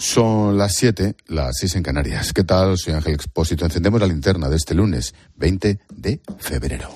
[0.00, 2.32] Son las 7, las 6 en Canarias.
[2.32, 2.78] ¿Qué tal?
[2.78, 3.66] Soy Ángel Expósito.
[3.66, 6.88] Encendemos la linterna de este lunes, 20 de febrero.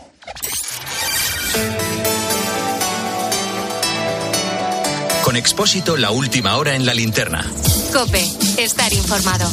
[5.22, 7.44] Con Expósito, la última hora en la linterna.
[7.92, 8.25] Cope,
[8.56, 9.50] estar informado.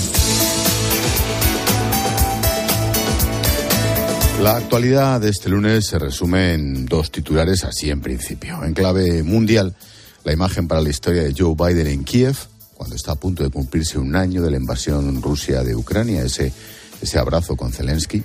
[4.43, 8.63] La actualidad de este lunes se resume en dos titulares, así en principio.
[8.63, 9.75] En clave mundial,
[10.23, 12.50] la imagen para la historia de Joe Biden en Kiev
[12.81, 16.51] cuando está a punto de cumplirse un año de la invasión Rusia de Ucrania, ese,
[16.99, 18.23] ese abrazo con Zelensky.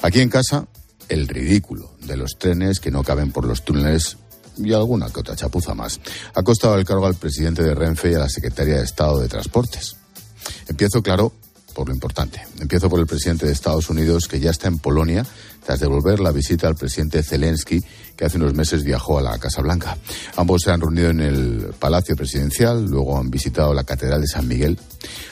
[0.00, 0.66] Aquí en casa,
[1.10, 4.16] el ridículo de los trenes que no caben por los túneles
[4.56, 6.00] y alguna que otra chapuza más.
[6.34, 9.28] Ha costado el cargo al presidente de Renfe y a la secretaria de Estado de
[9.28, 9.96] Transportes.
[10.66, 11.34] Empiezo, claro,
[11.74, 12.40] por lo importante.
[12.60, 15.26] Empiezo por el presidente de Estados Unidos, que ya está en Polonia
[15.66, 17.84] tras devolver la visita al presidente Zelensky,
[18.16, 19.96] que hace unos meses viajó a la Casa Blanca.
[20.36, 24.46] Ambos se han reunido en el Palacio Presidencial, luego han visitado la Catedral de San
[24.46, 24.78] Miguel.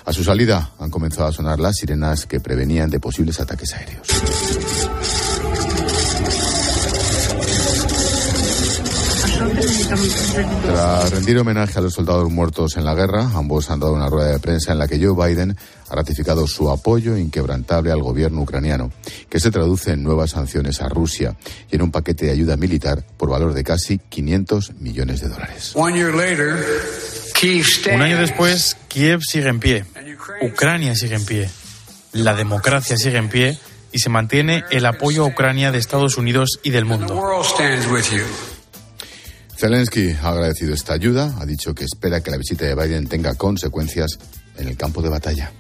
[0.05, 4.09] A su salida han comenzado a sonar las sirenas que prevenían de posibles ataques aéreos.
[9.63, 14.31] Tras rendir homenaje a los soldados muertos en la guerra, ambos han dado una rueda
[14.31, 15.57] de prensa en la que Joe Biden
[15.89, 18.91] ha ratificado su apoyo inquebrantable al gobierno ucraniano,
[19.29, 21.37] que se traduce en nuevas sanciones a Rusia
[21.71, 25.73] y en un paquete de ayuda militar por valor de casi 500 millones de dólares.
[27.95, 29.85] Un año después, Kiev sigue en pie,
[30.43, 31.51] Ucrania sigue en pie,
[32.13, 33.59] la democracia sigue en pie
[33.93, 37.15] y se mantiene el apoyo a Ucrania de Estados Unidos y del mundo.
[39.63, 43.37] Zelensky ha agradecido esta ayuda, ha dicho que espera que la visita de Biden tenga
[43.37, 44.19] consecuencias
[44.57, 45.53] en el campo de batalla.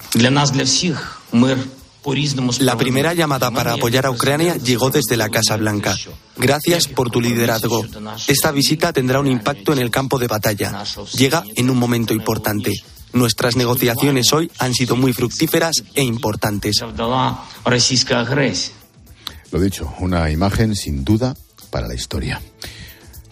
[2.58, 5.96] La primera llamada para apoyar a Ucrania llegó desde la Casa Blanca.
[6.36, 7.86] Gracias por tu liderazgo.
[8.26, 10.82] Esta visita tendrá un impacto en el campo de batalla.
[11.16, 12.72] Llega en un momento importante.
[13.12, 16.82] Nuestras negociaciones hoy han sido muy fructíferas e importantes.
[19.52, 21.36] Lo dicho, una imagen sin duda
[21.70, 22.40] para la historia.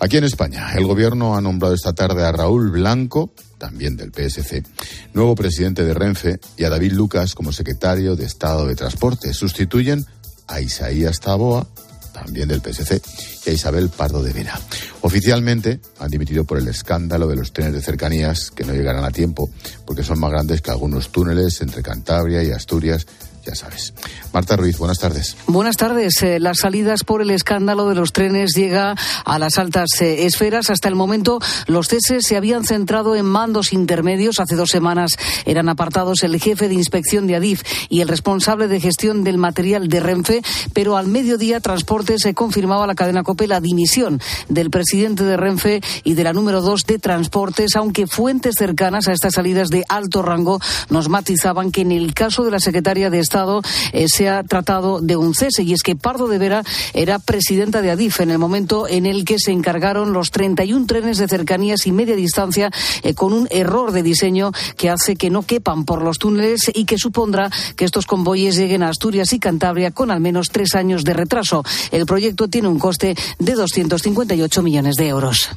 [0.02, 4.64] Aquí en España, el gobierno ha nombrado esta tarde a Raúl Blanco, también del PSC,
[5.12, 9.34] nuevo presidente de Renfe, y a David Lucas como secretario de Estado de Transporte.
[9.34, 10.06] Sustituyen
[10.48, 11.66] a Isaías Taboa,
[12.14, 13.02] también del PSC,
[13.44, 14.58] y a Isabel Pardo de Vera.
[15.02, 19.10] Oficialmente han dimitido por el escándalo de los trenes de cercanías que no llegarán a
[19.10, 19.50] tiempo
[19.84, 23.06] porque son más grandes que algunos túneles entre Cantabria y Asturias
[23.44, 23.94] ya sabes.
[24.32, 25.36] Marta Ruiz, buenas tardes.
[25.46, 26.22] Buenas tardes.
[26.22, 30.70] Eh, las salidas por el escándalo de los trenes llega a las altas eh, esferas.
[30.70, 34.40] Hasta el momento, los ceses se habían centrado en mandos intermedios.
[34.40, 35.12] Hace dos semanas
[35.46, 39.88] eran apartados el jefe de inspección de Adif y el responsable de gestión del material
[39.88, 45.24] de Renfe, pero al mediodía Transporte se confirmaba la cadena COPE la dimisión del presidente
[45.24, 49.68] de Renfe y de la número dos de Transportes, aunque fuentes cercanas a estas salidas
[49.70, 54.06] de alto rango nos matizaban que en el caso de la secretaria de Estado eh,
[54.08, 56.64] se ha tratado de un cese y es que Pardo de Vera
[56.94, 61.18] era presidenta de Adif en el momento en el que se encargaron los 31 trenes
[61.18, 62.72] de cercanías y media distancia
[63.04, 66.86] eh, con un error de diseño que hace que no quepan por los túneles y
[66.86, 71.04] que supondrá que estos convoyes lleguen a Asturias y Cantabria con al menos tres años
[71.04, 71.62] de retraso.
[71.92, 75.50] El proyecto tiene un coste de 258 millones de euros.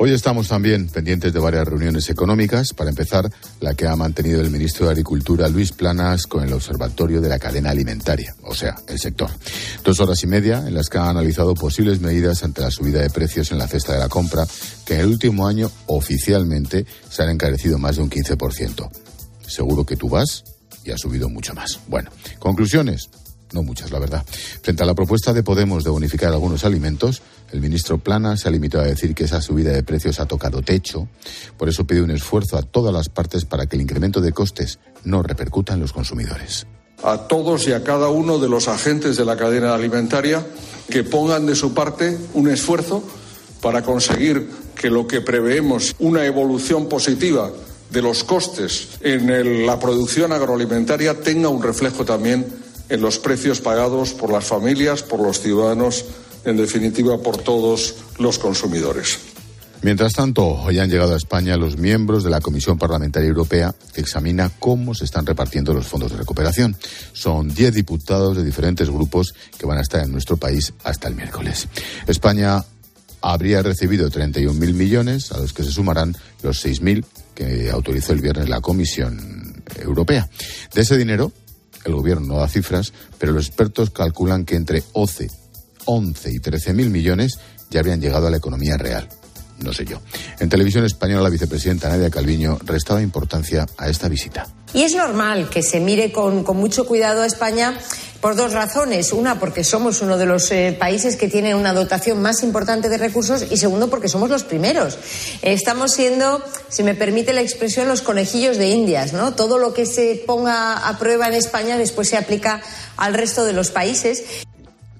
[0.00, 2.72] Hoy estamos también pendientes de varias reuniones económicas.
[2.72, 3.28] Para empezar,
[3.58, 7.40] la que ha mantenido el ministro de Agricultura, Luis Planas, con el Observatorio de la
[7.40, 9.28] Cadena Alimentaria, o sea, el sector.
[9.82, 13.10] Dos horas y media en las que ha analizado posibles medidas ante la subida de
[13.10, 14.46] precios en la cesta de la compra,
[14.86, 18.88] que en el último año oficialmente se han encarecido más de un 15%.
[19.48, 20.44] Seguro que tú vas
[20.84, 21.80] y ha subido mucho más.
[21.88, 23.10] Bueno, conclusiones.
[23.52, 24.24] No muchas, la verdad.
[24.62, 28.50] Frente a la propuesta de Podemos de bonificar algunos alimentos, el ministro Plana se ha
[28.50, 31.08] limitado a decir que esa subida de precios ha tocado techo.
[31.56, 34.78] Por eso pide un esfuerzo a todas las partes para que el incremento de costes
[35.04, 36.66] no repercuta en los consumidores.
[37.02, 40.44] A todos y a cada uno de los agentes de la cadena alimentaria
[40.90, 43.02] que pongan de su parte un esfuerzo
[43.62, 47.50] para conseguir que lo que preveemos, una evolución positiva
[47.90, 52.46] de los costes en la producción agroalimentaria, tenga un reflejo también
[52.88, 56.04] en los precios pagados por las familias, por los ciudadanos,
[56.44, 59.18] en definitiva por todos los consumidores.
[59.80, 64.00] Mientras tanto, hoy han llegado a España los miembros de la Comisión Parlamentaria Europea que
[64.00, 66.76] examina cómo se están repartiendo los fondos de recuperación.
[67.12, 71.14] Son 10 diputados de diferentes grupos que van a estar en nuestro país hasta el
[71.14, 71.68] miércoles.
[72.08, 72.64] España
[73.20, 77.04] habría recibido 31.000 millones, a los que se sumarán los 6.000
[77.34, 80.28] que autorizó el viernes la Comisión Europea.
[80.74, 81.32] De ese dinero,
[81.88, 85.30] el gobierno no da cifras, pero los expertos calculan que entre 11,
[85.84, 87.38] 11 y 13 mil millones
[87.70, 89.08] ya habrían llegado a la economía real.
[89.62, 90.00] no sé yo.
[90.38, 94.46] En televisión española, la vicepresidenta Nadia Calviño restaba importancia a esta visita.
[94.74, 97.78] Y es normal que se mire con, mucho cuidado a España
[98.20, 99.12] por dos razones.
[99.12, 102.98] Una, porque somos uno de los eh, países que tiene una dotación más importante de
[102.98, 104.98] recursos y segundo, porque somos los primeros.
[105.40, 109.12] Estamos siendo, si me permite la expresión, los conejillos de Indias.
[109.14, 109.34] ¿no?
[109.34, 112.60] Todo lo que se ponga a prueba en España después se aplica
[112.96, 114.24] al resto de los países.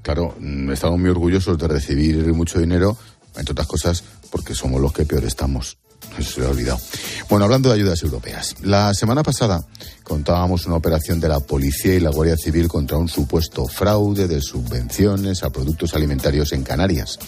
[0.03, 2.97] Claro, mm, estamos muy orgullosos de recibir mucho dinero,
[3.37, 5.77] entre otras cosas, porque somos los que peor estamos.
[6.21, 6.81] Se lo he olvidado.
[7.29, 8.57] Bueno, hablando de ayudas europeas.
[8.63, 9.65] La semana pasada
[10.03, 14.41] contábamos una operación de la policía y la Guardia Civil contra un supuesto fraude de
[14.41, 17.19] subvenciones a productos alimentarios en Canarias.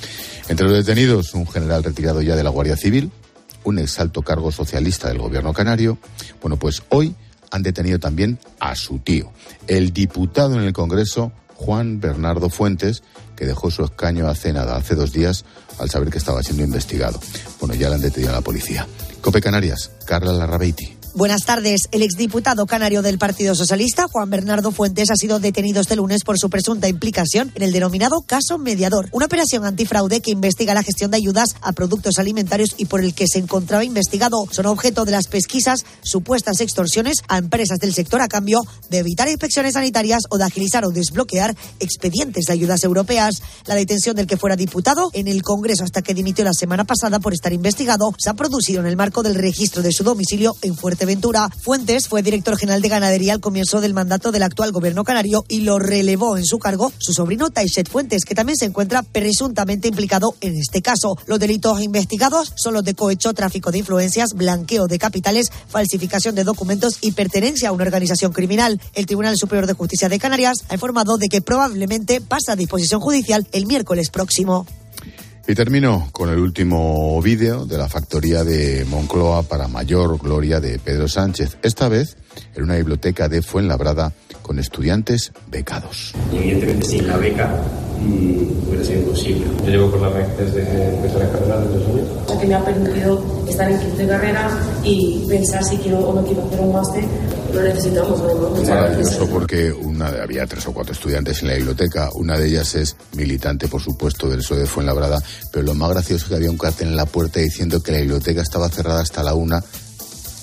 [0.48, 3.12] Entre los detenidos, un general retirado ya de la Guardia Civil,
[3.64, 5.98] un exalto cargo socialista del gobierno canario.
[6.40, 7.14] Bueno, pues hoy
[7.50, 9.32] han detenido también a su tío,
[9.66, 13.02] el diputado en el Congreso, Juan Bernardo Fuentes,
[13.36, 15.44] que dejó su escaño hace nada, hace dos días,
[15.78, 17.20] al saber que estaba siendo investigado.
[17.60, 18.86] Bueno, ya le han detenido a la policía.
[19.20, 20.99] Cope Canarias, Carla Larrabeiti.
[21.12, 21.88] Buenas tardes.
[21.90, 26.38] El exdiputado canario del Partido Socialista, Juan Bernardo Fuentes, ha sido detenido este lunes por
[26.38, 31.10] su presunta implicación en el denominado caso mediador, una operación antifraude que investiga la gestión
[31.10, 34.46] de ayudas a productos alimentarios y por el que se encontraba investigado.
[34.52, 39.28] Son objeto de las pesquisas supuestas extorsiones a empresas del sector a cambio de evitar
[39.28, 43.42] inspecciones sanitarias o de agilizar o desbloquear expedientes de ayudas europeas.
[43.66, 47.18] La detención del que fuera diputado en el Congreso hasta que dimitió la semana pasada
[47.18, 50.76] por estar investigado se ha producido en el marco del registro de su domicilio en
[50.76, 51.48] Fuerte Ventura.
[51.48, 55.60] Fuentes fue director general de ganadería al comienzo del mandato del actual gobierno canario y
[55.60, 60.34] lo relevó en su cargo su sobrino Taixet Fuentes, que también se encuentra presuntamente implicado
[60.40, 61.16] en este caso.
[61.26, 66.44] Los delitos investigados son los de cohecho, tráfico de influencias, blanqueo de capitales, falsificación de
[66.44, 68.80] documentos y pertenencia a una organización criminal.
[68.94, 73.00] El Tribunal Superior de Justicia de Canarias ha informado de que probablemente pasa a disposición
[73.00, 74.66] judicial el miércoles próximo.
[75.48, 80.78] Y termino con el último vídeo de la factoría de Moncloa para mayor gloria de
[80.78, 82.16] Pedro Sánchez, esta vez
[82.54, 86.12] en una biblioteca de Fuenlabrada con estudiantes becados.
[86.32, 87.62] Y evidentemente sin la beca
[87.98, 89.46] mmm, hubiera sido imposible.
[89.64, 92.40] Yo llevo con la beca desde que empecé la carrera, desde dos años.
[92.40, 94.50] Que me ha permitido estar en quinto de carrera
[94.84, 97.04] y pensar si quiero o no quiero hacer un máster,
[97.54, 98.20] lo necesitamos.
[98.20, 98.68] además.
[98.68, 102.10] Maravilloso porque una, había tres o cuatro estudiantes en la biblioteca.
[102.14, 105.22] Una de ellas es militante, por supuesto, del PSOE de Fuenlabrada.
[105.52, 107.98] Pero lo más gracioso es que había un cartel en la puerta diciendo que la
[107.98, 109.62] biblioteca estaba cerrada hasta la una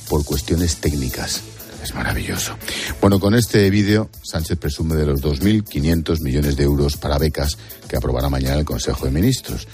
[0.09, 1.42] por cuestiones técnicas.
[1.83, 2.54] Es maravilloso.
[3.00, 7.57] Bueno, con este vídeo, Sánchez presume de los 2.500 millones de euros para becas
[7.88, 9.68] que aprobará mañana el Consejo de Ministros.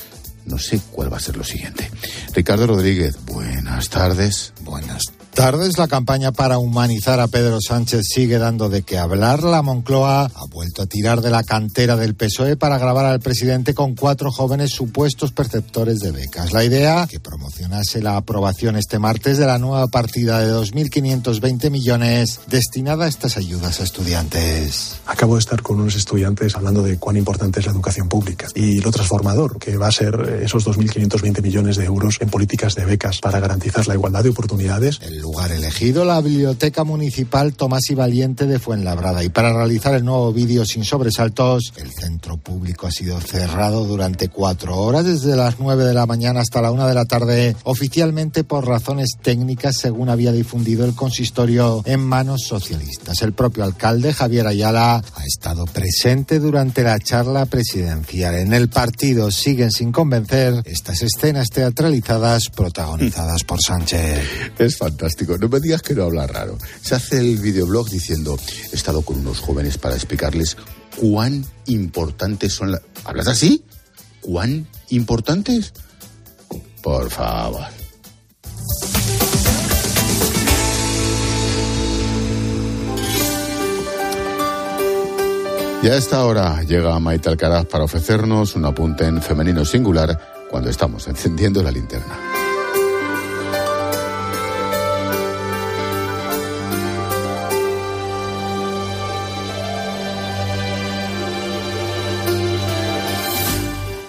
[0.46, 1.90] No sé cuál va a ser lo siguiente.
[2.34, 4.54] Ricardo Rodríguez, buenas tardes.
[4.62, 5.23] Buenas tardes.
[5.36, 9.44] La campaña para humanizar a Pedro Sánchez sigue dando de qué hablar.
[9.44, 13.74] La Moncloa ha vuelto a tirar de la cantera del PSOE para grabar al presidente
[13.74, 16.54] con cuatro jóvenes supuestos perceptores de becas.
[16.54, 22.40] La idea, que promocionase la aprobación este martes de la nueva partida de 2.520 millones
[22.48, 24.98] destinada a estas ayudas a estudiantes.
[25.08, 28.80] Acabo de estar con unos estudiantes hablando de cuán importante es la educación pública y
[28.80, 33.20] lo transformador que va a ser esos 2.520 millones de euros en políticas de becas
[33.20, 35.00] para garantizar la igualdad de oportunidades.
[35.02, 39.24] El lugar elegido, la Biblioteca Municipal Tomás y Valiente de Fuenlabrada.
[39.24, 44.28] Y para realizar el nuevo vídeo sin sobresaltos, el centro público ha sido cerrado durante
[44.28, 48.44] cuatro horas, desde las nueve de la mañana hasta la una de la tarde, oficialmente
[48.44, 53.22] por razones técnicas, según había difundido el consistorio en manos socialistas.
[53.22, 58.36] El propio alcalde, Javier Ayala, ha estado presente durante la charla presidencial.
[58.36, 64.28] En el partido siguen sin convencer estas escenas teatralizadas protagonizadas por Sánchez.
[64.60, 65.13] Es fantástico.
[65.40, 66.58] No me digas que no habla raro.
[66.82, 68.38] Se hace el videoblog diciendo,
[68.72, 70.58] he estado con unos jóvenes para explicarles
[71.00, 72.82] cuán importantes son las...
[73.06, 73.64] ¿Hablas así?
[74.22, 75.74] ¿Cuán importantes?
[76.82, 77.66] Por favor.
[85.84, 90.70] Y a esta hora llega Maite Alcaraz para ofrecernos un apunte en femenino singular cuando
[90.70, 92.33] estamos encendiendo la linterna.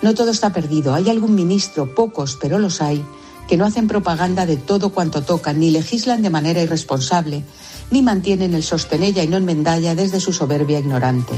[0.04, 0.92] No todo está perdido.
[0.92, 3.02] Hay algún ministro, pocos, pero los hay,
[3.48, 7.42] que no hacen propaganda de todo cuanto tocan, ni legislan de manera irresponsable,
[7.90, 11.34] ni mantienen el sostenella y no enmendalla desde su soberbia ignorante.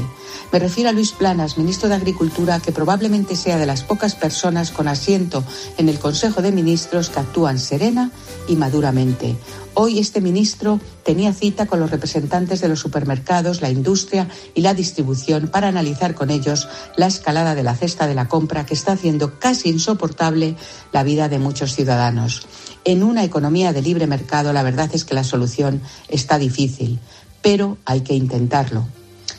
[0.51, 4.71] Me refiero a Luis Planas, ministro de Agricultura, que probablemente sea de las pocas personas
[4.71, 5.43] con asiento
[5.77, 8.11] en el Consejo de Ministros que actúan serena
[8.47, 9.35] y maduramente.
[9.79, 14.73] Hoy este ministro tenía cita con los representantes de los supermercados, la industria y la
[14.73, 18.93] distribución para analizar con ellos la escalada de la cesta de la compra que está
[18.93, 20.55] haciendo casi insoportable
[20.91, 22.47] la vida de muchos ciudadanos.
[22.85, 26.99] En una economía de libre mercado la verdad es que la solución está difícil,
[27.41, 28.85] pero hay que intentarlo.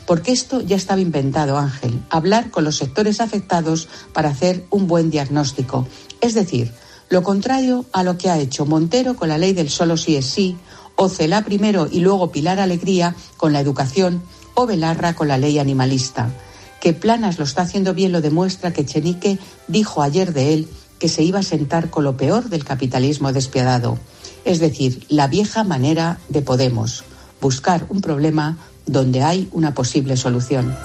[0.05, 5.11] Porque esto ya estaba inventado, Ángel, hablar con los sectores afectados para hacer un buen
[5.11, 5.87] diagnóstico.
[6.19, 6.73] Es decir,
[7.09, 10.25] lo contrario a lo que ha hecho Montero con la ley del solo sí es
[10.25, 10.57] sí,
[10.95, 14.21] o Celá primero y luego Pilar Alegría con la educación,
[14.53, 16.29] o Belarra con la ley animalista.
[16.81, 21.09] Que Planas lo está haciendo bien lo demuestra que Chenique dijo ayer de él que
[21.09, 23.97] se iba a sentar con lo peor del capitalismo despiadado.
[24.45, 27.03] Es decir, la vieja manera de Podemos,
[27.41, 30.75] buscar un problema donde hay una posible solución.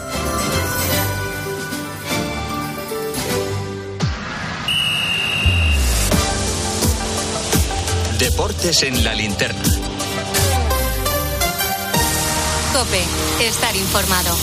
[8.18, 9.62] Deportes en la linterna.
[12.72, 14.34] Cope, estar informado.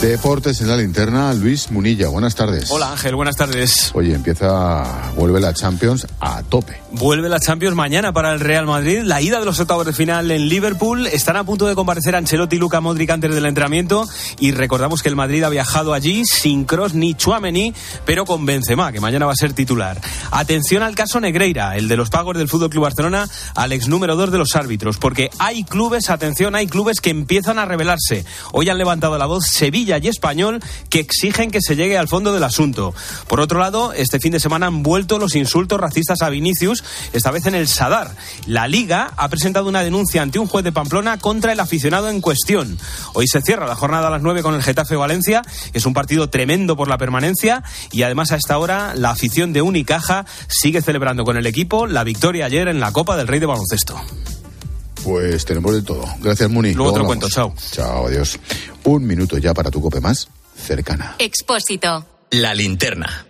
[0.00, 2.70] Deportes en la linterna, Luis Munilla, buenas tardes.
[2.70, 3.90] Hola Ángel, buenas tardes.
[3.92, 6.80] Oye, empieza, vuelve la Champions a tope.
[6.92, 9.02] Vuelve la Champions mañana para el Real Madrid.
[9.04, 11.06] La ida de los octavos de final en Liverpool.
[11.06, 14.08] Están a punto de comparecer Ancelotti y Luca Modric antes del entrenamiento.
[14.40, 17.72] Y recordamos que el Madrid ha viajado allí sin Cross ni Chuameni,
[18.04, 20.00] pero con Benzema, que mañana va a ser titular.
[20.32, 24.16] Atención al caso Negreira, el de los pagos del Fútbol Club Barcelona, al ex número
[24.16, 28.24] dos de los árbitros, porque hay clubes, atención, hay clubes que empiezan a rebelarse.
[28.50, 32.32] Hoy han levantado la voz Sevilla y Español que exigen que se llegue al fondo
[32.32, 32.94] del asunto.
[33.28, 36.79] Por otro lado, este fin de semana han vuelto los insultos racistas a Vinicius,
[37.12, 38.14] esta vez en el Sadar.
[38.46, 42.20] La Liga ha presentado una denuncia ante un juez de Pamplona contra el aficionado en
[42.20, 42.78] cuestión.
[43.14, 45.42] Hoy se cierra la jornada a las 9 con el Getafe Valencia.
[45.72, 49.62] Es un partido tremendo por la permanencia y además a esta hora la afición de
[49.62, 53.46] Unicaja sigue celebrando con el equipo la victoria ayer en la Copa del Rey de
[53.46, 54.00] Baloncesto.
[55.02, 56.04] Pues tenemos de todo.
[56.20, 56.74] Gracias, Muni.
[56.74, 57.54] Luego te lo cuento, chao.
[57.70, 58.38] Chao, adiós.
[58.84, 61.16] Un minuto ya para tu cope más cercana.
[61.18, 62.06] Expósito.
[62.30, 63.29] La linterna.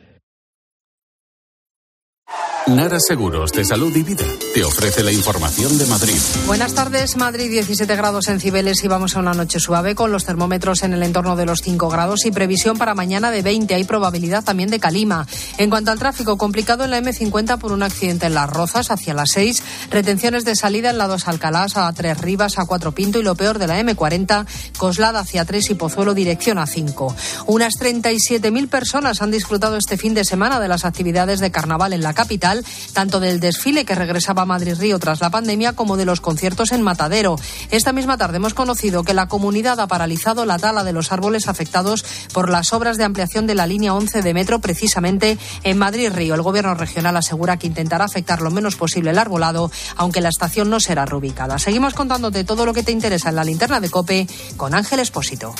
[2.75, 4.25] Nara Seguros de Salud y Vida
[4.55, 6.17] te ofrece la información de Madrid.
[6.47, 10.25] Buenas tardes, Madrid 17 grados en Cibeles y vamos a una noche suave con los
[10.25, 13.75] termómetros en el entorno de los 5 grados y previsión para mañana de 20.
[13.75, 15.27] Hay probabilidad también de calima.
[15.59, 19.15] En cuanto al tráfico, complicado en la M50 por un accidente en Las Rozas hacia
[19.15, 23.19] las 6, retenciones de salida en la 2 Alcalás a 3 Rivas a 4 Pinto
[23.19, 24.47] y lo peor de la M40,
[24.79, 27.17] Coslada hacia 3 y Pozuelo dirección a 5.
[27.47, 32.03] Unas 37.000 personas han disfrutado este fin de semana de las actividades de carnaval en
[32.03, 32.60] la capital
[32.93, 36.73] tanto del desfile que regresaba a Madrid Río tras la pandemia como de los conciertos
[36.73, 37.37] en Matadero.
[37.71, 41.49] Esta misma tarde hemos conocido que la comunidad ha paralizado la tala de los árboles
[41.49, 46.11] afectados por las obras de ampliación de la línea 11 de metro precisamente en Madrid
[46.13, 46.35] Río.
[46.35, 50.71] El gobierno regional asegura que intentará afectar lo menos posible el arbolado, aunque la estación
[50.71, 51.59] no será reubicada.
[51.59, 54.27] Seguimos contándote todo lo que te interesa en la linterna de Cope
[54.57, 55.55] con Ángel Espósito.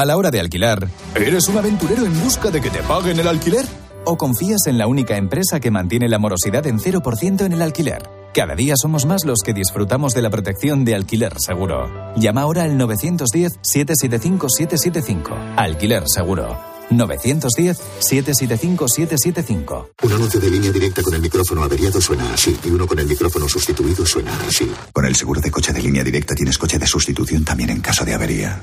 [0.00, 3.28] A la hora de alquilar, ¿eres un aventurero en busca de que te paguen el
[3.28, 3.66] alquiler?
[4.06, 8.08] ¿O confías en la única empresa que mantiene la morosidad en 0% en el alquiler?
[8.32, 12.14] Cada día somos más los que disfrutamos de la protección de alquiler seguro.
[12.16, 15.56] Llama ahora al 910-775-775.
[15.56, 16.58] Alquiler seguro.
[16.88, 19.88] 910-775-775.
[20.02, 23.06] Un anuncio de línea directa con el micrófono averiado suena así y uno con el
[23.06, 24.72] micrófono sustituido suena así.
[24.94, 28.02] Con el seguro de coche de línea directa tienes coche de sustitución también en caso
[28.02, 28.62] de avería.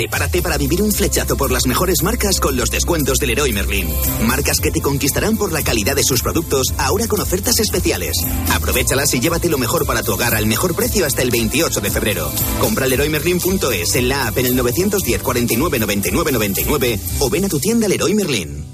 [0.00, 3.86] Prepárate para vivir un flechazo por las mejores marcas con los descuentos del Leroy Merlin.
[4.26, 8.16] Marcas que te conquistarán por la calidad de sus productos, ahora con ofertas especiales.
[8.50, 11.90] Aprovechalas y llévate lo mejor para tu hogar al mejor precio hasta el 28 de
[11.90, 12.32] febrero.
[12.62, 17.60] Compra leroymerlin.es en la app en el 910 49 99 99 o ven a tu
[17.60, 18.64] tienda Leroy Merlin.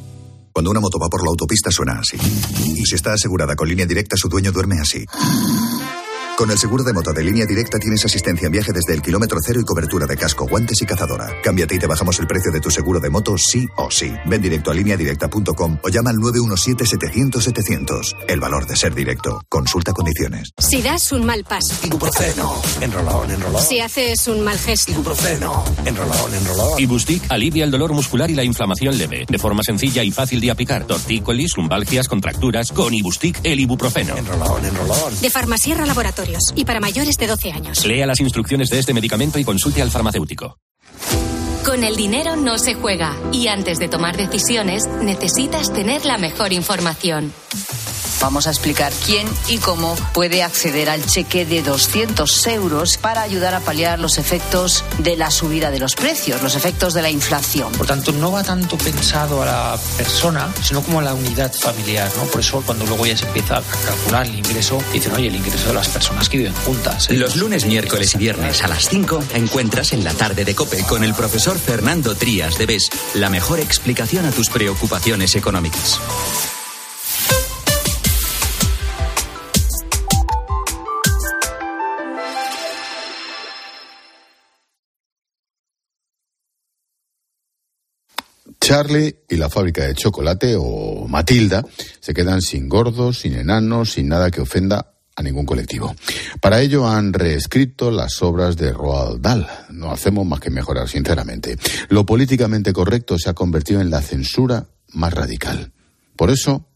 [0.52, 2.16] Cuando una moto va por la autopista suena así.
[2.72, 5.04] Y si está asegurada con línea directa, su dueño duerme así.
[6.36, 9.38] Con el seguro de moto de línea directa tienes asistencia en viaje desde el kilómetro
[9.42, 11.30] cero y cobertura de casco, guantes y cazadora.
[11.42, 14.12] Cámbiate y te bajamos el precio de tu seguro de moto sí o sí.
[14.26, 18.16] Ven directo a lineadirecta.com o llama al 917-700-700.
[18.28, 19.40] El valor de ser directo.
[19.48, 20.50] Consulta condiciones.
[20.58, 21.74] Si das un mal paso.
[21.86, 22.60] Ibuprofeno.
[22.82, 23.62] Enrolón, enrolón.
[23.62, 24.92] Si haces un mal gesto.
[24.92, 25.64] Ibuprofeno.
[25.86, 26.78] Enrolón, enrolón.
[26.78, 29.24] Ibustic alivia el dolor muscular y la inflamación leve.
[29.26, 30.86] De forma sencilla y fácil de aplicar.
[30.86, 32.72] Tortícolis, lumbalgias, contracturas.
[32.72, 34.18] Con Ibustic, el ibuprofeno.
[34.18, 35.18] Enrolón, enrolón.
[35.22, 35.86] De Farmasierra
[36.54, 37.84] Y para mayores de 12 años.
[37.86, 40.58] Lea las instrucciones de este medicamento y consulte al farmacéutico.
[41.64, 46.52] Con el dinero no se juega y antes de tomar decisiones necesitas tener la mejor
[46.52, 47.32] información.
[48.20, 53.54] Vamos a explicar quién y cómo puede acceder al cheque de 200 euros para ayudar
[53.54, 57.72] a paliar los efectos de la subida de los precios, los efectos de la inflación.
[57.72, 62.10] Por tanto, no va tanto pensado a la persona, sino como a la unidad familiar,
[62.16, 62.24] ¿no?
[62.24, 65.68] Por eso cuando luego ya se empieza a calcular el ingreso, dicen, oye, el ingreso
[65.68, 67.10] de las personas que viven juntas.
[67.10, 67.14] ¿eh?
[67.14, 71.04] Los lunes, miércoles y viernes a las 5 encuentras en la tarde de COPE con
[71.04, 76.00] el profesor Fernando Trías de BES la mejor explicación a tus preocupaciones económicas.
[88.66, 91.64] Charlie y la fábrica de chocolate o Matilda
[92.00, 95.94] se quedan sin gordos, sin enanos, sin nada que ofenda a ningún colectivo.
[96.40, 99.46] Para ello han reescrito las obras de Roald Dahl.
[99.70, 101.56] No hacemos más que mejorar, sinceramente.
[101.90, 105.70] Lo políticamente correcto se ha convertido en la censura más radical.
[106.16, 106.66] Por eso,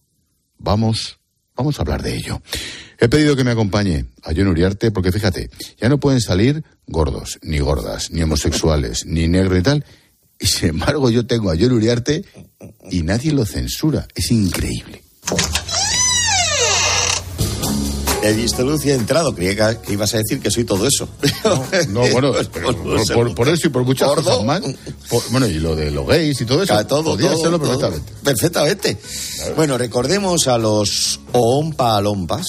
[0.59, 1.19] vamos,
[1.57, 2.41] vamos a hablar de ello.
[3.01, 7.41] He pedido que me acompañe a John Uriarte porque fíjate, ya no pueden salir gordos,
[7.43, 9.85] ni gordas, ni homosexuales, ni negro y tal.
[10.41, 12.25] Y sin embargo yo tengo a John Uriarte
[12.91, 14.09] y nadie lo censura.
[14.15, 15.03] Es increíble.
[18.59, 19.35] Luz y he entrado.
[19.35, 21.09] Creía que ibas a decir que soy todo eso.
[21.89, 24.23] No, bueno, pero por, por- por eso y por muchas Gordo.
[24.31, 24.61] cosas más.
[25.09, 26.75] Por- bueno, y lo de los gays y todo eso.
[26.75, 27.59] Ca- todo, podía todo.
[27.59, 28.13] perfectamente.
[28.23, 28.99] Perfectamente.
[29.57, 32.47] Bueno, recordemos a los Oompa Alompas,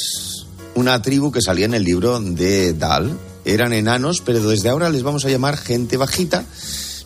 [0.76, 3.18] una tribu que salía en el libro de Dal.
[3.46, 6.44] Eran enanos, pero desde ahora les vamos a llamar gente bajita,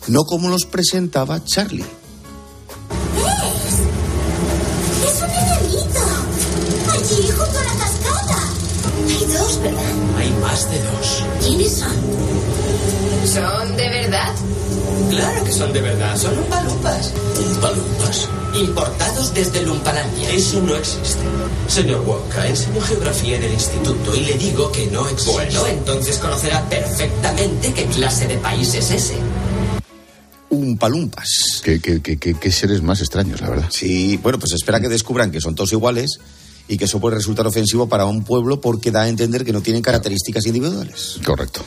[0.08, 1.84] no como los presentaba Charlie.
[5.04, 6.00] ¡Es un enanito!
[6.92, 8.38] Allí, junto a la cascada.
[9.08, 9.82] Hay dos, ¿verdad?
[10.18, 11.24] Hay más de dos.
[11.40, 11.96] ¿Quiénes son?
[13.32, 14.32] ¿Son de verdad?
[15.10, 16.16] Claro que son de verdad.
[16.16, 17.12] Son umpalumpas.
[17.38, 18.28] Umpalumpas.
[18.54, 20.30] Importados desde Lumpalandia.
[20.30, 21.22] Eso no existe.
[21.68, 25.32] Señor Wonka, enseño geografía en el instituto y le digo que no existe.
[25.32, 29.16] Bueno, entonces conocerá perfectamente qué clase de país es ese.
[30.56, 31.60] Umpalumpas.
[31.62, 33.68] Qué, qué, qué, qué- qué seres más extraños, la verdad.
[33.70, 36.18] Sí, bueno, pues espera que descubran que son todos iguales
[36.68, 39.60] y que eso puede resultar ofensivo para un pueblo porque da a entender que no
[39.60, 41.18] tienen características individuales.
[41.24, 41.62] Correcto.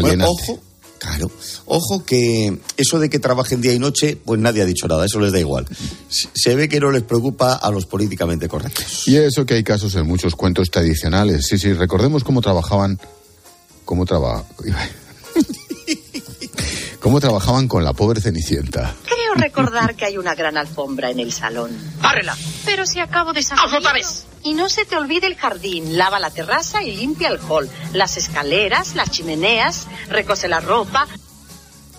[0.00, 0.60] Bueno, ojo,
[0.98, 1.30] claro,
[1.66, 5.18] ojo que eso de que trabajen día y noche, pues nadie ha dicho nada, eso
[5.18, 5.66] les da igual.
[6.08, 9.08] Se- ve que no les preocupa a los políticamente correctos.
[9.08, 11.46] Y eso que hay casos en muchos cuentos tradicionales.
[11.48, 13.00] Sí, sí, recordemos cómo trabajaban.
[13.84, 14.44] Cómo traba-
[17.00, 18.94] cómo trabajaban con la pobre Cenicienta.
[19.04, 21.70] Creo recordar que hay una gran alfombra en el salón.
[22.00, 22.36] ¡Bárrela!
[22.64, 23.64] Pero si acabo de salir.
[23.76, 24.26] otra vez!
[24.42, 25.98] Y no se te olvide el jardín.
[25.98, 27.68] Lava la terraza y limpia el hall.
[27.92, 31.06] Las escaleras, las chimeneas, recose la ropa.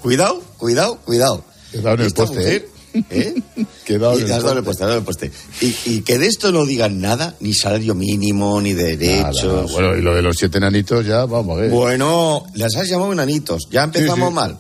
[0.02, 1.44] Cuidado, cuidado, cuidado.
[1.72, 2.70] Cuidado en el poste, mujer,
[3.12, 3.36] ¿eh?
[3.86, 4.62] Quedado Y en el poste.
[4.64, 5.32] poste, has dado en el poste.
[5.62, 9.44] Y, y que de esto no digan nada, ni salario mínimo, ni derechos.
[9.46, 11.70] Nada, bueno, y lo de los siete nanitos ya, vamos a ver.
[11.70, 13.68] Bueno, las has llamado enanitos.
[13.70, 14.36] Ya empezamos sí.
[14.36, 14.58] mal.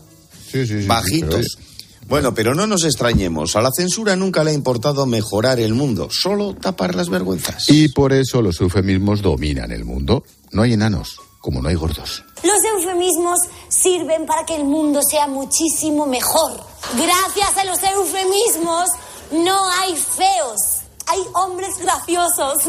[0.52, 1.58] Sí, sí, sí, Bajitos.
[1.58, 3.56] pero Bueno, pero no nos extrañemos.
[3.56, 7.70] A la censura nunca le ha importado mejorar el mundo, solo tapar las vergüenzas.
[7.70, 10.24] Y por eso los eufemismos dominan el mundo.
[10.52, 12.24] No hay enanos, como no hay gordos.
[12.44, 16.52] Los eufemismos sirven para que el mundo sea muchísimo mejor.
[16.98, 18.90] Gracias a los eufemismos
[19.32, 22.66] no hay feos, hay hombres graciosos.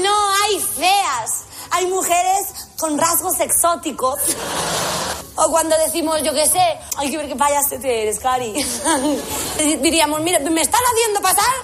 [0.00, 0.14] No
[0.44, 1.30] hay feas,
[1.70, 2.46] hay mujeres
[2.78, 4.20] con rasgos exóticos.
[5.40, 6.60] O cuando decimos, yo qué sé,
[6.96, 8.52] hay que ver qué payasete eres, Cari.
[9.82, 11.54] Diríamos, mira, me están haciendo pasar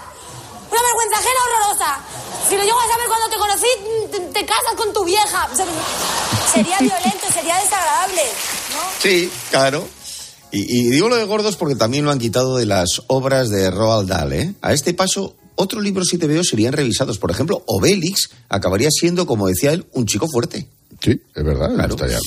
[0.71, 1.99] una vergüenza ajena horrorosa.
[2.49, 3.67] Si lo llego a saber cuando te conocí,
[4.13, 5.49] te, te casas con tu vieja.
[6.53, 8.23] Sería violento, sería desagradable,
[8.75, 8.81] ¿no?
[9.01, 9.89] Sí, claro.
[10.53, 13.73] Y, y digo lo de gordos porque también lo han quitado de las obras de
[13.73, 14.33] Roald Dahl.
[14.35, 14.55] ¿eh?
[14.63, 17.19] A este paso, otros libros, si te veo, serían revisados.
[17.19, 20.69] Por ejemplo, Obélix acabaría siendo, como decía él, un chico fuerte.
[21.05, 21.75] Sí, es verdad.
[21.75, 21.95] Claro.
[21.95, 22.19] estaría-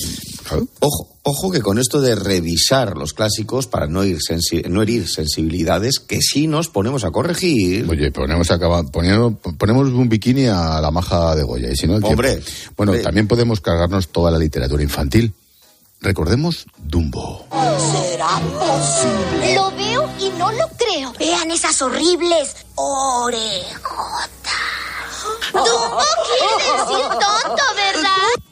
[0.80, 5.06] Ojo, ojo que con esto de revisar los clásicos para no, ir sensi- no herir
[5.08, 7.86] sensibilidades, que sí nos ponemos a corregir.
[7.90, 11.70] Oye, ponemos, acaba- poniendo- ponemos un bikini a la maja de Goya.
[11.70, 12.50] Y si no, el Hombre, tiempo.
[12.76, 13.02] Bueno, hombre.
[13.02, 15.34] también podemos cargarnos toda la literatura infantil.
[16.00, 17.46] Recordemos Dumbo.
[17.50, 19.54] ¿Será posible?
[19.56, 21.12] Lo veo y no lo creo.
[21.18, 24.28] Vean esas horribles orejotas.
[25.52, 28.42] Dumbo quiere decir tonto, ¿verdad?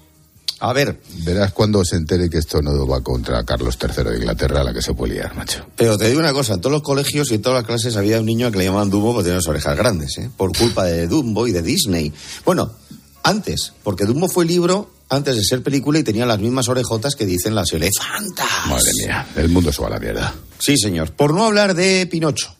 [0.58, 4.64] A ver, Verás cuando se entere que esto no va contra Carlos III de Inglaterra,
[4.64, 5.66] la que se puede liar, macho.
[5.76, 8.18] pero te digo una cosa, en todos los colegios y en todas las clases había
[8.20, 10.30] un niño que le llamaban Dumbo porque tenía las orejas grandes, ¿eh?
[10.34, 12.10] por culpa de Dumbo y de Disney.
[12.44, 12.72] Bueno,
[13.22, 17.26] antes, porque Dumbo fue libro antes de ser película y tenía las mismas orejotas que
[17.26, 18.46] dicen las elefantas.
[18.68, 20.34] Madre mía, el mundo se va a la mierda.
[20.58, 21.12] Sí, señor.
[21.12, 22.56] Por no hablar de Pinocho,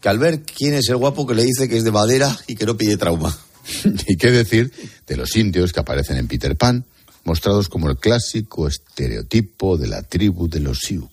[0.00, 2.54] que al ver quién es el guapo que le dice que es de madera y
[2.56, 3.36] que no pide trauma.
[4.06, 4.72] ¿Y qué decir
[5.06, 6.84] de los indios que aparecen en Peter Pan,
[7.26, 11.10] mostrados como el clásico estereotipo de la tribu de los Sioux?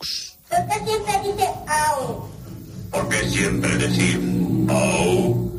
[0.85, 2.29] siempre dice au.
[2.91, 4.19] Porque siempre decir
[4.69, 5.51] au.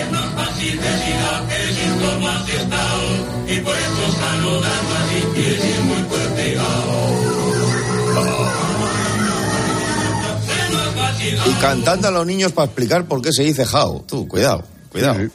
[0.00, 3.06] Es más fácil decir a que estado.
[3.48, 6.56] Y por eso saludando así decir muy fuerte
[11.46, 14.02] Y cantando a los niños para explicar por qué se dice how.
[14.06, 15.28] Tú, cuidado, cuidado.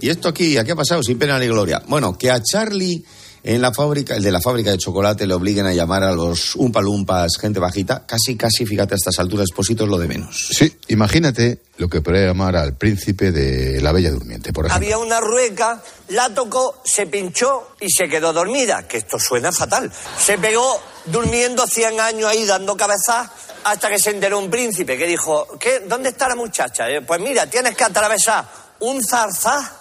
[0.00, 1.02] ¿Y esto aquí, a qué ha pasado?
[1.02, 1.82] Sin pena ni gloria.
[1.86, 3.04] Bueno, que a Charlie
[3.44, 6.54] en la fábrica, el de la fábrica de chocolate, le obliguen a llamar a los
[6.54, 10.48] umpalumpas, gente bajita, casi, casi, fíjate, a estas alturas, Esposito es lo de menos.
[10.52, 14.84] Sí, imagínate lo que podría llamar al príncipe de la Bella Durmiente, por ejemplo.
[14.86, 19.90] Había una rueca, la tocó, se pinchó y se quedó dormida, que esto suena fatal.
[20.18, 23.28] Se pegó durmiendo 100 años ahí dando cabezas
[23.64, 25.82] hasta que se enteró un príncipe que dijo, ¿qué?
[25.88, 26.88] ¿dónde está la muchacha?
[26.88, 29.72] Eh, Pues mira, tienes que atravesar un zarzá,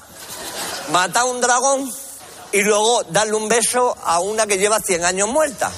[0.91, 1.91] matar un dragón
[2.51, 5.71] y luego darle un beso a una que lleva 100 años muerta.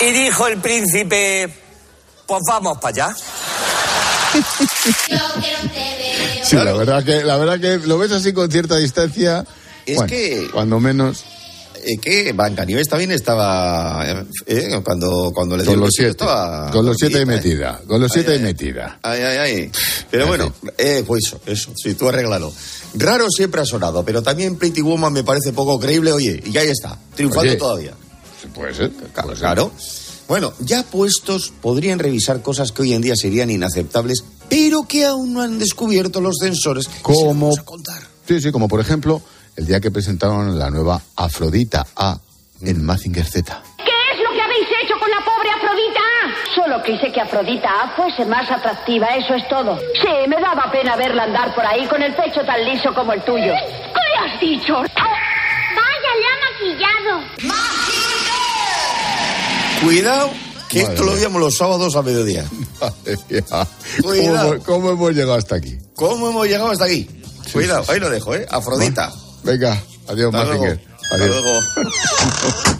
[0.00, 1.62] Y dijo el príncipe,
[2.26, 3.16] pues vamos para allá.
[6.44, 9.44] Sí, la verdad que la verdad que lo ves así con cierta distancia.
[9.86, 11.24] Es bueno, que- cuando menos
[11.84, 16.70] Eh, que Blancanieves también estaba, eh, eh, cuando, cuando le dio con los siete, estaba
[16.70, 17.26] con los siete ¿eh?
[17.26, 18.98] metida, con los siete metida.
[19.02, 19.72] Ay, ay, ay.
[20.10, 22.52] Pero bueno, eh, pues eso, eso, sí, tú arréglalo.
[22.94, 26.68] Raro siempre ha sonado, pero también Pretty Woman me parece poco creíble, oye, y ahí
[26.68, 27.94] está, triunfando Oye, todavía.
[28.54, 28.90] Puede ser.
[29.12, 29.72] Claro, claro.
[30.28, 35.32] Bueno, ya puestos, podrían revisar cosas que hoy en día serían inaceptables, pero que aún
[35.32, 36.88] no han descubierto los censores.
[37.02, 37.52] Como
[38.28, 39.22] Sí, sí, como por ejemplo,
[39.56, 42.18] el día que presentaron la nueva Afrodita A
[42.62, 43.62] en Mazinger Z.
[43.78, 46.00] ¿Qué es lo que habéis hecho con la pobre Afrodita?
[46.54, 49.78] Solo quise que Afrodita A fuese más atractiva, eso es todo.
[49.78, 53.22] Sí, me daba pena verla andar por ahí con el pecho tan liso como el
[53.22, 53.52] tuyo.
[53.52, 54.74] ¿Qué le has dicho?
[54.74, 56.36] Vaya, le ha
[56.74, 57.20] maquillado.
[59.82, 60.30] Cuidado,
[60.68, 61.14] que Madre esto lo mía.
[61.16, 62.44] veíamos los sábados a mediodía.
[62.80, 63.42] Madre mía.
[64.02, 64.50] Cuidado.
[64.64, 65.78] ¿Cómo, cómo hemos llegado hasta aquí?
[65.94, 67.08] ¿Cómo hemos llegado hasta aquí?
[67.52, 68.46] Cuidado, ahí lo dejo, ¿eh?
[68.50, 69.10] Afrodita.
[69.44, 70.76] Venga, adiós, Hasta Mazinger.
[70.76, 70.90] luego.
[71.02, 71.42] Hasta Adiós.
[71.42, 71.60] luego.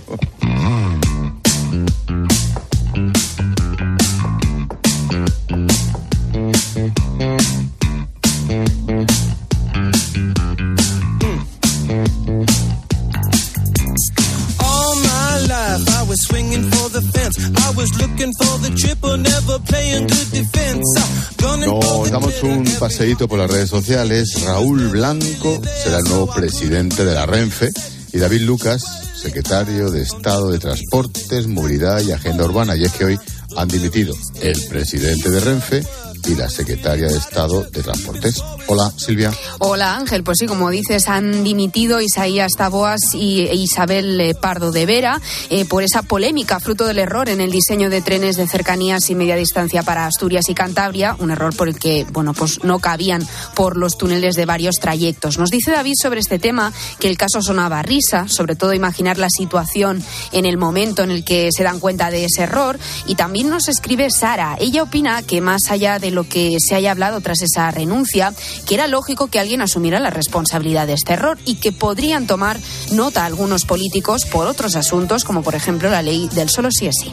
[22.81, 24.43] paseíto por las redes sociales.
[24.43, 27.71] Raúl Blanco será el nuevo presidente de la Renfe
[28.11, 28.83] y David Lucas,
[29.15, 32.77] secretario de Estado de Transportes, Movilidad y Agenda Urbana.
[32.77, 33.19] Y es que hoy
[33.55, 35.85] han dimitido el presidente de Renfe
[36.27, 38.43] y la secretaria de Estado de Transportes.
[38.67, 39.33] Hola, Silvia.
[39.59, 44.73] Hola Ángel, pues sí, como dices, han dimitido Isaías Taboas y e Isabel eh, Pardo
[44.73, 48.47] de Vera eh, por esa polémica fruto del error en el diseño de trenes de
[48.47, 52.63] cercanías y media distancia para Asturias y Cantabria, un error por el que, bueno, pues
[52.65, 55.39] no cabían por los túneles de varios trayectos.
[55.39, 59.19] Nos dice David sobre este tema que el caso sonaba a risa, sobre todo imaginar
[59.19, 60.03] la situación
[60.33, 63.69] en el momento en el que se dan cuenta de ese error y también nos
[63.69, 64.57] escribe Sara.
[64.61, 68.35] Ella opina que más allá de lo que se haya hablado tras esa renuncia,
[68.67, 72.59] que era lógico que alguien asumiera la responsabilidad de este error y que podrían tomar
[72.93, 76.97] nota algunos políticos por otros asuntos, como por ejemplo la ley del solo sí es
[77.01, 77.13] sí.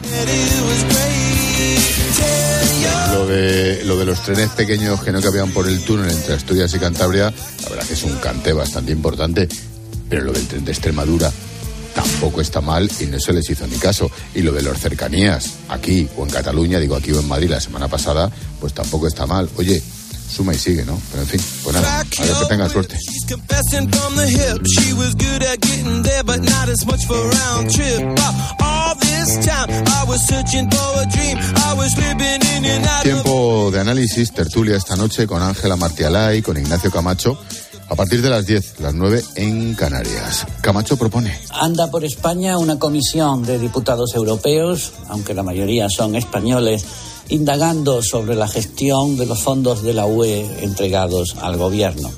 [3.12, 6.72] Lo de, lo de los trenes pequeños que no cabían por el túnel entre Asturias
[6.74, 7.32] y Cantabria,
[7.62, 9.48] la verdad que es un cante bastante importante.
[10.08, 11.30] Pero lo del tren de Extremadura
[11.94, 14.10] tampoco está mal y no se les hizo ni caso.
[14.34, 17.60] Y lo de los cercanías, aquí o en Cataluña, digo aquí o en Madrid la
[17.60, 19.48] semana pasada, pues tampoco está mal.
[19.56, 19.82] Oye,
[20.28, 21.00] suma y sigue, ¿no?
[21.10, 22.96] Pero en fin, pues nada, a ver que tenga suerte.
[33.02, 37.38] Tiempo de análisis, tertulia esta noche con Ángela Martialay, con Ignacio Camacho,
[37.88, 40.46] a partir de las 10, las 9 en Canarias.
[40.60, 41.38] Camacho propone.
[41.50, 46.84] Anda por España una comisión de diputados europeos, aunque la mayoría son españoles,
[47.28, 52.10] indagando sobre la gestión de los fondos de la UE entregados al gobierno.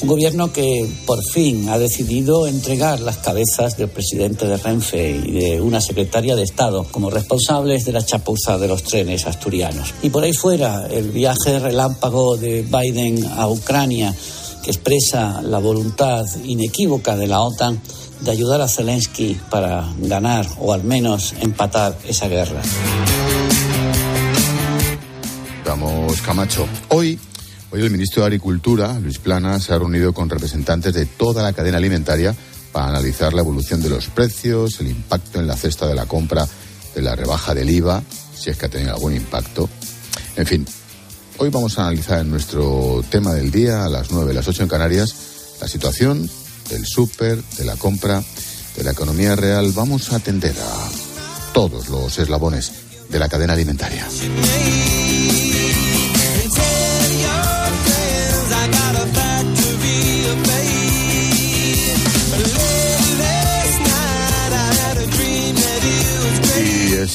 [0.00, 5.30] Un gobierno que por fin ha decidido entregar las cabezas del presidente de Renfe y
[5.30, 9.94] de una secretaria de Estado como responsables de la chapuza de los trenes asturianos.
[10.02, 14.14] Y por ahí fuera, el viaje relámpago de Biden a Ucrania,
[14.64, 17.80] que expresa la voluntad inequívoca de la OTAN
[18.22, 22.62] de ayudar a Zelensky para ganar o al menos empatar esa guerra.
[25.66, 26.66] Vamos, Camacho.
[26.88, 27.18] Hoy,
[27.70, 31.52] hoy el ministro de Agricultura, Luis Plana, se ha reunido con representantes de toda la
[31.52, 32.34] cadena alimentaria
[32.72, 36.48] para analizar la evolución de los precios, el impacto en la cesta de la compra
[36.94, 38.02] de la rebaja del IVA,
[38.34, 39.68] si es que ha tenido algún impacto.
[40.36, 40.66] En fin,
[41.38, 44.68] hoy vamos a analizar en nuestro tema del día, a las 9, las 8 en
[44.68, 45.14] Canarias,
[45.60, 46.28] la situación
[46.70, 48.22] del súper, de la compra,
[48.76, 49.72] de la economía real.
[49.72, 50.90] Vamos a atender a
[51.52, 52.72] todos los eslabones
[53.08, 54.06] de la cadena alimentaria.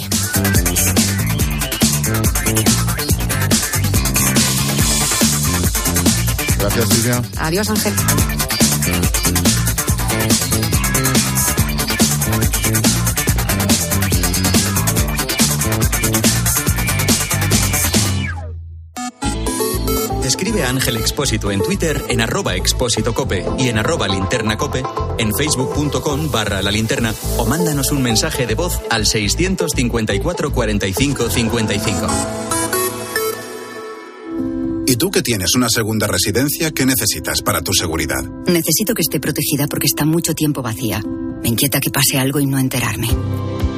[6.59, 7.22] Gracias, Silvia.
[7.37, 7.92] Adiós, Ángel.
[20.57, 24.83] Escribe a Ángel Expósito en Twitter en arroba expósito cope y en arroba linterna cope,
[25.19, 32.07] en facebook.com barra la linterna o mándanos un mensaje de voz al 654 45 55.
[34.87, 38.25] ¿Y tú que tienes una segunda residencia, qué necesitas para tu seguridad?
[38.47, 41.03] Necesito que esté protegida porque está mucho tiempo vacía.
[41.42, 43.09] Me inquieta que pase algo y no enterarme.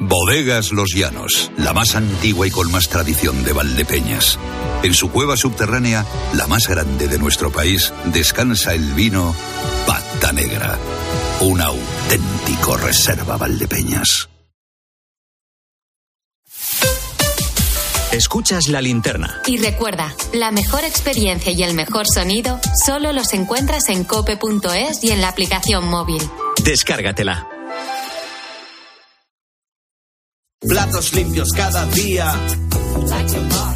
[0.00, 4.38] Bodegas Los Llanos, la más antigua y con más tradición de Valdepeñas.
[4.82, 9.34] En su cueva subterránea, la más grande de nuestro país, descansa el vino
[9.86, 10.78] Pata Negra,
[11.40, 14.28] un auténtico reserva Valdepeñas.
[18.12, 19.42] Escuchas la linterna.
[19.46, 25.10] Y recuerda, la mejor experiencia y el mejor sonido solo los encuentras en cope.es y
[25.10, 26.22] en la aplicación móvil.
[26.64, 27.57] Descárgatela.
[30.66, 32.34] Platos limpios cada día,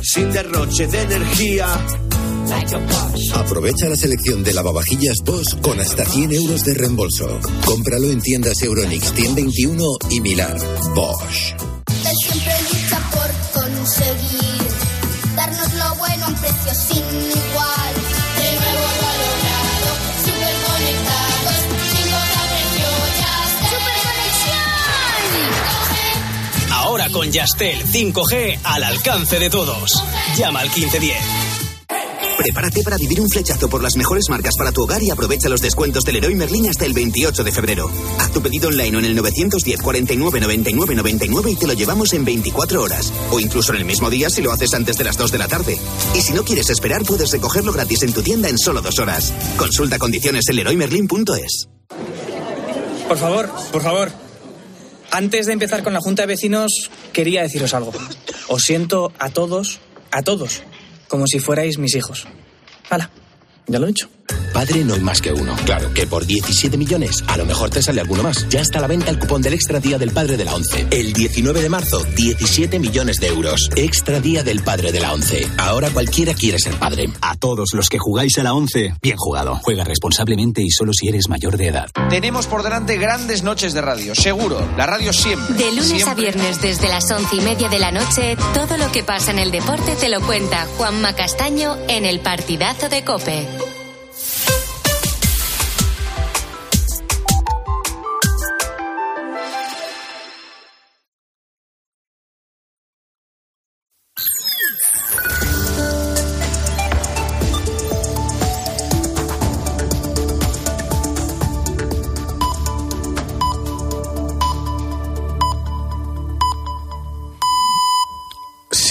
[0.03, 1.67] sin derroche de energía.
[3.37, 7.39] Aprovecha la selección de lavavajillas Bosch con hasta 100 euros de reembolso.
[7.65, 10.57] Cómpralo en tiendas Euronix 121 y Milar.
[10.95, 11.72] Bosch.
[27.13, 30.03] Con Yastel 5G al alcance de todos.
[30.37, 31.17] Llama al 1510.
[32.39, 35.61] Prepárate para vivir un flechazo por las mejores marcas para tu hogar y aprovecha los
[35.61, 37.91] descuentos del Leroy Merlin hasta el 28 de febrero.
[38.19, 42.13] Haz tu pedido online o en el 910 49 99 99 y te lo llevamos
[42.15, 43.13] en 24 horas.
[43.31, 45.49] O incluso en el mismo día si lo haces antes de las 2 de la
[45.49, 45.79] tarde.
[46.17, 49.33] Y si no quieres esperar, puedes recogerlo gratis en tu tienda en solo dos horas.
[49.57, 51.69] Consulta condiciones en leroymerlin.es.
[53.07, 54.22] Por favor, por favor.
[55.13, 57.93] Antes de empezar con la Junta de Vecinos, quería deciros algo.
[58.49, 59.79] Os siento a todos,
[60.11, 60.63] a todos,
[61.07, 62.27] como si fuerais mis hijos.
[62.89, 63.11] Hala,
[63.67, 64.09] ya lo he dicho.
[64.63, 65.57] Padre no hay más que uno.
[65.65, 68.49] Claro, que por 17 millones a lo mejor te sale alguno más.
[68.49, 70.87] Ya está a la venta el cupón del Extra Día del Padre de la ONCE.
[70.93, 73.71] El 19 de marzo, 17 millones de euros.
[73.75, 75.49] Extra Día del Padre de la ONCE.
[75.59, 77.11] Ahora cualquiera quiere ser padre.
[77.23, 79.59] A todos los que jugáis a la 11, bien jugado.
[79.65, 81.91] Juega responsablemente y solo si eres mayor de edad.
[82.09, 84.65] Tenemos por delante grandes noches de radio, seguro.
[84.77, 85.57] La radio siempre.
[85.57, 89.03] De lunes a viernes desde las once y media de la noche, todo lo que
[89.03, 93.72] pasa en el deporte te lo cuenta Juanma Castaño en el partidazo de Cope.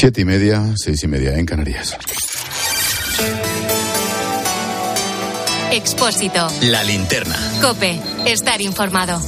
[0.02, 1.96] Siete y media, seis y media en Canarias.
[5.72, 6.48] Expósito.
[6.64, 7.36] La linterna.
[7.62, 8.02] Cope.
[8.26, 9.22] Estar informado.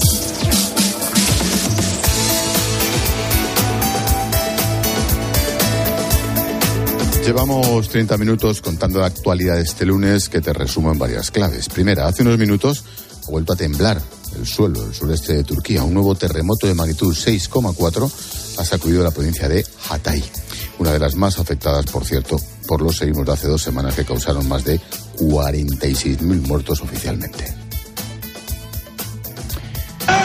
[7.24, 11.70] Llevamos 30 minutos contando la actualidad de este lunes que te resumo en varias claves.
[11.70, 12.84] Primera, hace unos minutos
[13.28, 14.02] ha vuelto a temblar
[14.36, 15.84] el suelo del sureste de Turquía.
[15.84, 18.12] Un nuevo terremoto de magnitud 6,4
[18.58, 20.24] ha sacudido la provincia de Hatay,
[20.80, 24.06] una de las más afectadas, por cierto, por los seísmos de hace dos semanas que
[24.06, 24.80] causaron más de
[25.18, 27.46] 46.000 muertos oficialmente.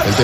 [0.07, 0.15] El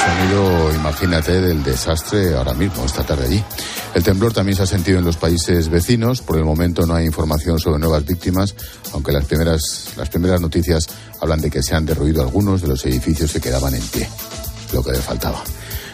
[0.00, 3.44] sonido, imagínate, del desastre ahora mismo, esta tarde allí.
[3.94, 6.22] El temblor también se ha sentido en los países vecinos.
[6.22, 8.54] Por el momento no hay información sobre nuevas víctimas,
[8.92, 10.86] aunque las primeras, las primeras noticias
[11.20, 14.08] hablan de que se han derruido algunos de los edificios que quedaban en pie.
[14.72, 15.42] Lo que le faltaba.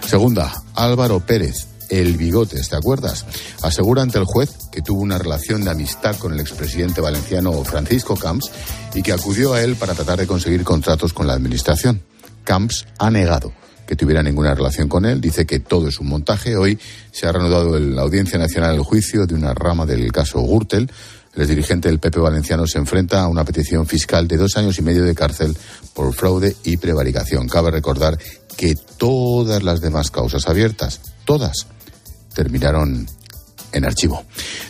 [0.07, 3.25] Segunda, Álvaro Pérez, el bigotes, ¿te acuerdas?
[3.62, 8.16] Asegura ante el juez que tuvo una relación de amistad con el expresidente valenciano Francisco
[8.16, 8.51] Camps
[8.95, 12.03] y que acudió a él para tratar de conseguir contratos con la administración.
[12.45, 13.53] Camps ha negado
[13.87, 16.57] que tuviera ninguna relación con él, dice que todo es un montaje.
[16.57, 16.79] Hoy
[17.12, 20.90] se ha reanudado en la Audiencia Nacional el juicio de una rama del caso Gürtel.
[21.35, 24.83] El exdirigente del PP valenciano se enfrenta a una petición fiscal de dos años y
[24.83, 25.57] medio de cárcel
[25.94, 27.49] por fraude y prevaricación.
[27.49, 28.18] Cabe recordar
[28.57, 31.66] que todas las demás causas abiertas, todas,
[32.35, 33.07] terminaron
[33.72, 34.25] en archivo.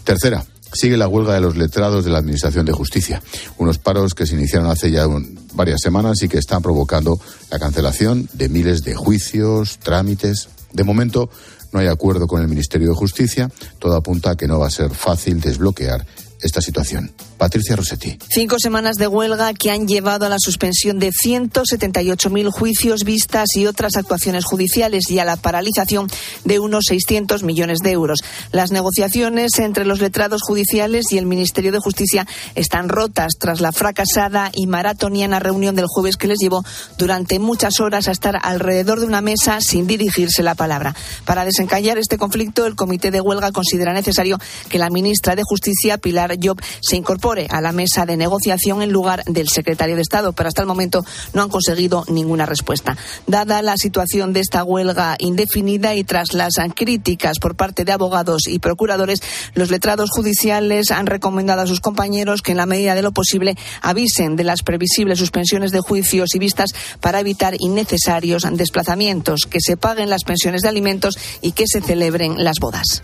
[0.04, 3.22] Tercera, sigue la huelga de los letrados de la Administración de Justicia.
[3.58, 5.06] Unos paros que se iniciaron hace ya
[5.54, 7.18] varias semanas y que están provocando
[7.50, 10.48] la cancelación de miles de juicios, trámites.
[10.72, 11.30] De momento
[11.72, 13.50] no hay acuerdo con el Ministerio de Justicia.
[13.78, 16.06] Todo apunta a que no va a ser fácil desbloquear
[16.46, 17.12] esta situación.
[17.38, 18.18] Patricia Rossetti.
[18.30, 23.66] Cinco semanas de huelga que han llevado a la suspensión de 178.000 juicios, vistas y
[23.66, 26.08] otras actuaciones judiciales y a la paralización
[26.44, 28.20] de unos 600 millones de euros.
[28.52, 33.72] Las negociaciones entre los letrados judiciales y el Ministerio de Justicia están rotas tras la
[33.72, 36.64] fracasada y maratoniana reunión del jueves que les llevó
[36.96, 40.94] durante muchas horas a estar alrededor de una mesa sin dirigirse la palabra.
[41.24, 45.98] Para desencallar este conflicto, el comité de huelga considera necesario que la ministra de Justicia,
[45.98, 50.32] Pilar Job, se incorpore a la mesa de negociación en lugar del secretario de Estado,
[50.32, 52.96] pero hasta el momento no han conseguido ninguna respuesta.
[53.26, 58.42] Dada la situación de esta huelga indefinida y tras las críticas por parte de abogados
[58.48, 59.20] y procuradores,
[59.54, 63.56] los letrados judiciales han recomendado a sus compañeros que en la medida de lo posible
[63.82, 66.70] avisen de las previsibles suspensiones de juicios y vistas
[67.00, 72.42] para evitar innecesarios desplazamientos, que se paguen las pensiones de alimentos y que se celebren
[72.42, 73.02] las bodas.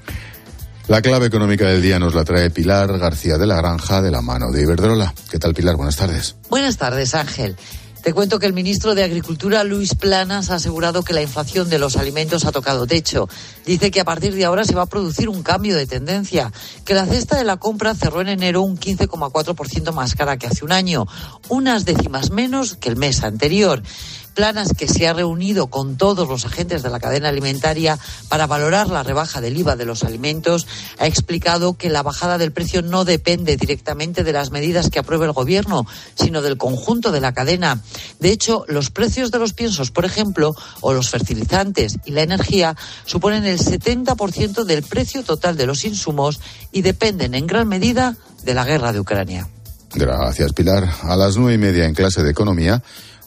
[0.89, 4.21] La clave económica del día nos la trae Pilar García de la Granja de la
[4.21, 5.15] mano de Iberdrola.
[5.31, 5.77] ¿Qué tal, Pilar?
[5.77, 6.35] Buenas tardes.
[6.51, 7.57] Buenas tardes, Ángel.
[8.03, 11.79] Te cuento que el ministro de Agricultura, Luis Planas, ha asegurado que la inflación de
[11.79, 13.29] los alimentos ha tocado techo.
[13.65, 16.53] Dice que a partir de ahora se va a producir un cambio de tendencia,
[16.85, 20.65] que la cesta de la compra cerró en enero un 15,4% más cara que hace
[20.65, 21.07] un año,
[21.49, 23.85] unas décimas menos que el mes anterior.
[24.33, 28.89] Planas, que se ha reunido con todos los agentes de la cadena alimentaria para valorar
[28.89, 30.67] la rebaja del IVA de los alimentos,
[30.99, 35.27] ha explicado que la bajada del precio no depende directamente de las medidas que apruebe
[35.27, 37.81] el Gobierno, sino del conjunto de la cadena.
[38.19, 42.77] De hecho, los precios de los piensos, por ejemplo, o los fertilizantes y la energía
[43.05, 46.41] suponen el 70% del precio total de los insumos
[46.73, 49.49] y dependen en gran medida de la guerra de Ucrania.
[49.95, 50.89] Gracias, Pilar.
[51.03, 52.83] A las nueve y media en clase de economía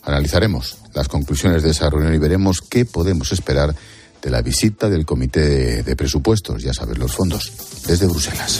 [0.05, 3.75] analizaremos las conclusiones de esa reunión y veremos qué podemos esperar
[4.21, 7.51] de la visita del Comité de Presupuestos, ya sabes, los fondos,
[7.87, 8.59] desde Bruselas.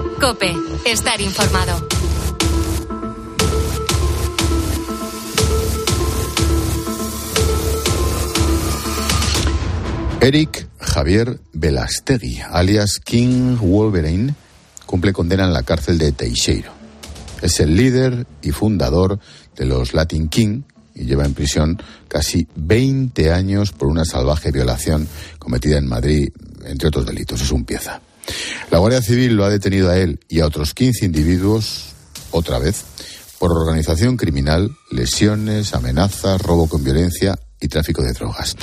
[0.21, 0.55] Cope,
[0.85, 1.87] estar informado.
[10.21, 14.35] Eric Javier Velastegui, alias King Wolverine,
[14.85, 16.71] cumple condena en la cárcel de Teixeiro.
[17.41, 19.17] Es el líder y fundador
[19.55, 20.61] de los Latin King
[20.93, 25.07] y lleva en prisión casi 20 años por una salvaje violación
[25.39, 26.29] cometida en Madrid,
[26.63, 27.41] entre otros delitos.
[27.41, 28.01] Es un pieza.
[28.69, 31.87] La Guardia Civil lo ha detenido a él y a otros 15 individuos,
[32.31, 32.83] otra vez,
[33.39, 38.55] por organización criminal, lesiones, amenazas, robo con violencia y tráfico de drogas.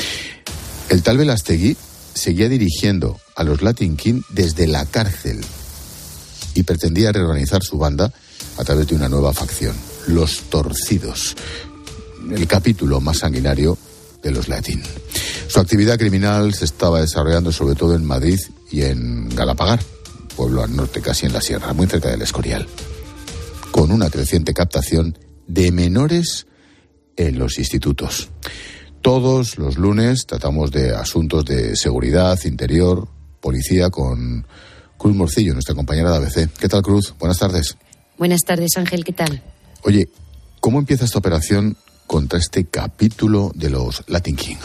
[0.89, 1.77] El tal Velastegui
[2.15, 5.41] seguía dirigiendo a los Latin King desde la cárcel
[6.55, 8.13] y pretendía reorganizar su banda
[8.57, 11.37] a través de una nueva facción, los Torcidos,
[12.31, 13.79] el capítulo más sanguinario
[14.23, 14.83] de los Latin.
[15.49, 18.41] Su actividad criminal se estaba desarrollando sobre todo en Madrid
[18.71, 19.81] y en Galapagar,
[20.37, 22.67] pueblo al norte casi en la sierra, muy cerca del Escorial,
[23.71, 26.47] con una creciente captación de menores
[27.17, 28.29] en los institutos.
[29.03, 33.09] Todos los lunes tratamos de asuntos de seguridad, interior,
[33.41, 34.47] policía con
[34.97, 36.51] Cruz Morcillo, nuestra compañera de ABC.
[36.59, 37.15] ¿Qué tal, Cruz?
[37.19, 37.77] Buenas tardes.
[38.19, 39.05] Buenas tardes, Ángel.
[39.05, 39.43] ¿Qué tal?
[39.83, 40.09] Oye,
[40.61, 44.57] ¿cómo empieza esta operación contra este capítulo de los Latin King?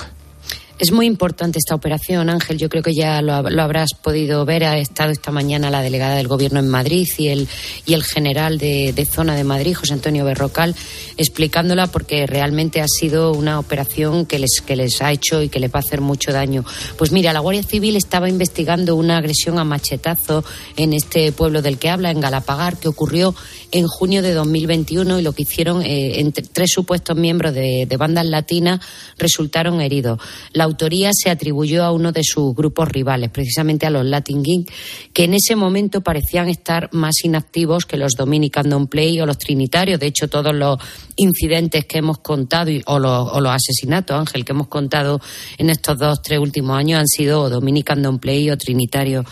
[0.83, 2.57] Es muy importante esta operación, Ángel.
[2.57, 4.65] Yo creo que ya lo, lo, habrás podido ver.
[4.65, 7.47] Ha estado esta mañana la delegada del Gobierno en Madrid y el,
[7.85, 10.75] y el general de, de zona de Madrid, José Antonio Berrocal,
[11.15, 15.61] explicándola porque realmente ha sido una operación que les, que les ha hecho y que
[15.61, 16.65] les va a hacer mucho daño.
[16.97, 20.43] Pues mira, la Guardia Civil estaba investigando una agresión a machetazo
[20.75, 23.33] en este pueblo del que habla, en Galapagar, que ocurrió
[23.73, 28.25] en junio de 2021 y lo que hicieron eh, entre tres supuestos miembros de, bandas
[28.25, 28.79] latinas
[29.17, 30.19] resultaron heridos.
[30.73, 34.63] Autoría se atribuyó a uno de sus grupos rivales, precisamente a los Latin King,
[35.13, 39.37] que en ese momento parecían estar más inactivos que los Dominican Don't Play o los
[39.37, 39.99] Trinitarios.
[39.99, 40.79] De hecho, todos los
[41.15, 45.21] incidentes que hemos contado o los, o los asesinatos, Ángel, que hemos contado
[45.57, 49.25] en estos dos, tres últimos años han sido Dominican Don't Play o Trinitarios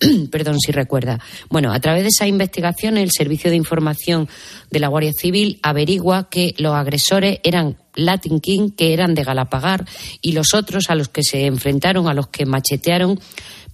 [0.30, 1.18] perdón si recuerda.
[1.48, 4.28] Bueno, a través de esa investigación, el Servicio de Información
[4.70, 9.84] de la Guardia Civil averigua que los agresores eran Latin King, que eran de Galapagar,
[10.22, 13.18] y los otros a los que se enfrentaron, a los que machetearon,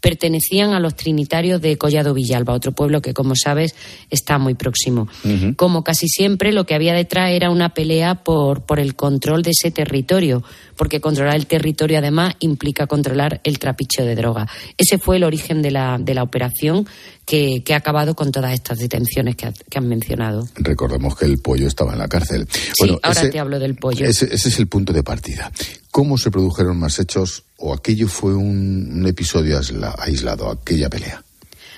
[0.05, 3.74] pertenecían a los trinitarios de Collado Villalba, otro pueblo que, como sabes,
[4.11, 5.09] está muy próximo.
[5.24, 5.57] Uh -huh.
[5.57, 9.52] Como casi siempre, lo que había detrás era una pelea por, por el control de
[9.52, 10.42] ese territorio,
[10.76, 14.46] porque controlar el territorio, además, implica controlar el trapicho de droga.
[14.76, 16.86] Ese fue el origen de la, de la operación
[17.25, 20.47] que, que, ha acabado con todas estas detenciones que, que, han mencionado.
[20.57, 22.47] Recordemos que el pollo estaba en la cárcel.
[22.51, 24.07] Sí, bueno, ahora ese, te hablo del pollo.
[24.07, 25.51] Ese, ese, es el punto de partida.
[25.91, 29.59] ¿Cómo se produjeron más hechos o aquello fue un, un episodio
[29.99, 31.24] aislado, aquella pelea?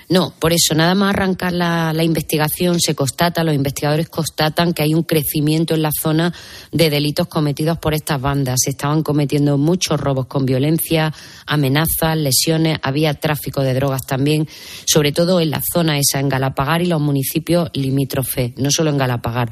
[0.09, 4.81] No, por eso, nada más arrancar la, la, investigación, se constata, los investigadores constatan que
[4.81, 6.33] hay un crecimiento en la zona
[6.71, 8.61] de delitos cometidos por estas bandas.
[8.63, 11.13] Se estaban cometiendo muchos robos con violencia,
[11.45, 14.47] amenazas, lesiones, había tráfico de drogas también,
[14.85, 18.97] sobre todo en la zona esa, en Galapagar y los municipios limítrofes, no solo en
[18.97, 19.51] Galapagar.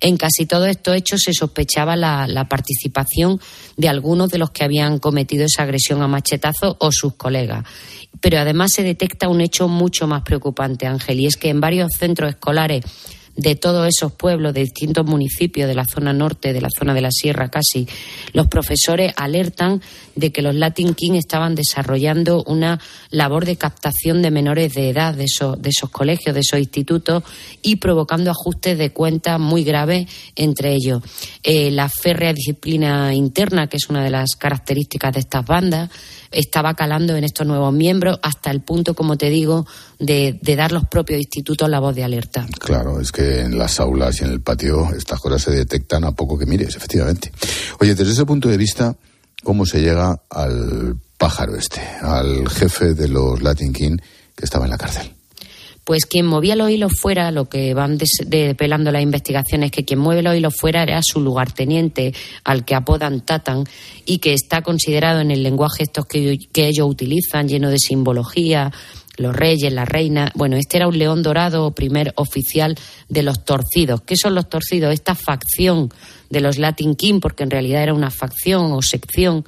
[0.00, 3.40] En casi todos estos hechos se sospechaba la, la participación
[3.76, 7.64] de algunos de los que habían cometido esa agresión a machetazo o sus colegas.
[8.20, 11.92] Pero además se detecta un hecho mucho más preocupante, Ángel, y es que en varios
[11.98, 12.84] centros escolares
[13.36, 17.00] de todos esos pueblos, de distintos municipios de la zona norte, de la zona de
[17.00, 17.86] la sierra casi,
[18.32, 19.82] los profesores alertan
[20.14, 22.80] de que los Latin King estaban desarrollando una
[23.10, 27.22] labor de captación de menores de edad de esos, de esos colegios, de esos institutos
[27.62, 31.02] y provocando ajustes de cuentas muy graves entre ellos.
[31.42, 35.90] Eh, la férrea disciplina interna, que es una de las características de estas bandas,
[36.30, 39.66] estaba calando en estos nuevos miembros hasta el punto, como te digo,
[39.98, 42.46] de, dar los propios institutos la voz de alerta.
[42.58, 46.12] Claro, es que en las aulas y en el patio estas cosas se detectan a
[46.12, 47.32] poco que mires, efectivamente.
[47.80, 48.96] Oye, desde ese punto de vista,
[49.42, 53.96] ¿cómo se llega al pájaro este, al jefe de los Latin King
[54.34, 55.15] que estaba en la cárcel?
[55.86, 60.20] Pues quien movía los hilos fuera, lo que van depelando las investigaciones, que quien mueve
[60.20, 62.12] los hilos fuera era su lugarteniente,
[62.42, 63.62] al que apodan Tatan,
[64.04, 68.72] y que está considerado en el lenguaje estos que, que ellos utilizan, lleno de simbología,
[69.16, 70.32] los reyes, la reina.
[70.34, 72.76] Bueno, este era un león dorado, primer oficial
[73.08, 74.00] de los torcidos.
[74.02, 74.92] ¿Qué son los torcidos?
[74.92, 75.92] Esta facción
[76.30, 79.44] de los Latin King, porque en realidad era una facción o sección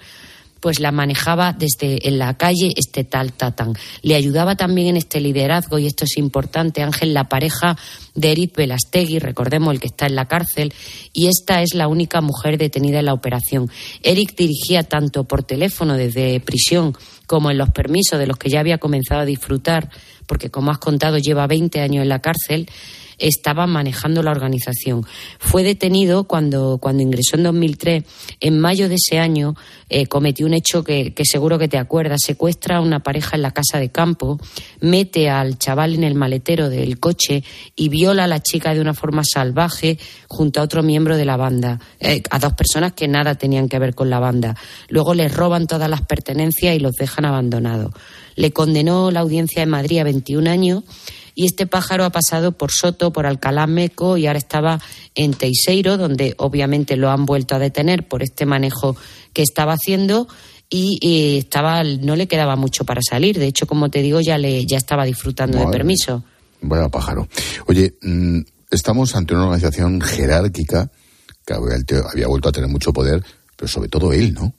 [0.61, 3.75] pues la manejaba desde en la calle este tal Tatán.
[4.03, 7.77] Le ayudaba también en este liderazgo, y esto es importante, Ángel, la pareja
[8.15, 10.73] de Eric Velastegui, recordemos el que está en la cárcel,
[11.13, 13.71] y esta es la única mujer detenida en la operación.
[14.03, 16.97] Eric dirigía tanto por teléfono desde prisión
[17.27, 19.91] como en los permisos de los que ya había comenzado a disfrutar,
[20.29, 22.69] porque como has contado lleva 20 años en la cárcel,
[23.19, 25.05] estaba manejando la organización.
[25.39, 28.05] Fue detenido cuando, cuando ingresó en 2003.
[28.41, 29.57] En mayo de ese año
[29.89, 32.21] eh, cometió un hecho que, seguro que te acuerdas.
[32.25, 34.39] Secuestra a una pareja en la casa de campo,
[34.81, 37.43] mete al chaval en el maletero del coche
[37.75, 39.99] y viola a la chica de una forma salvaje
[40.29, 43.79] junto a otro miembro de la banda, eh, a dos personas que nada tenían que
[43.79, 44.57] ver con la banda.
[44.89, 47.93] Luego les roban todas las pertenencias y los dejan abandonados.
[48.39, 50.85] Le condenó la audiencia de Madrid a 21 años
[51.35, 54.81] y este pájaro ha pasado por Soto, por Alcalá Meco y ahora estaba
[55.17, 58.97] en Teiseiro, donde obviamente lo han vuelto a detener por este manejo
[59.33, 60.29] que estaba haciendo
[60.71, 63.39] y, estaba no le quedaba mucho para salir.
[63.41, 66.23] De hecho, como te digo, ya le ya estaba disfrutando de permiso.
[66.61, 67.27] Vaya pájaro.
[67.67, 70.91] Oye, mm, estamos ante una organización jerárquica
[71.45, 73.25] que había vuelto a tener mucho poder,
[73.57, 74.55] pero sobre todo él, ¿no?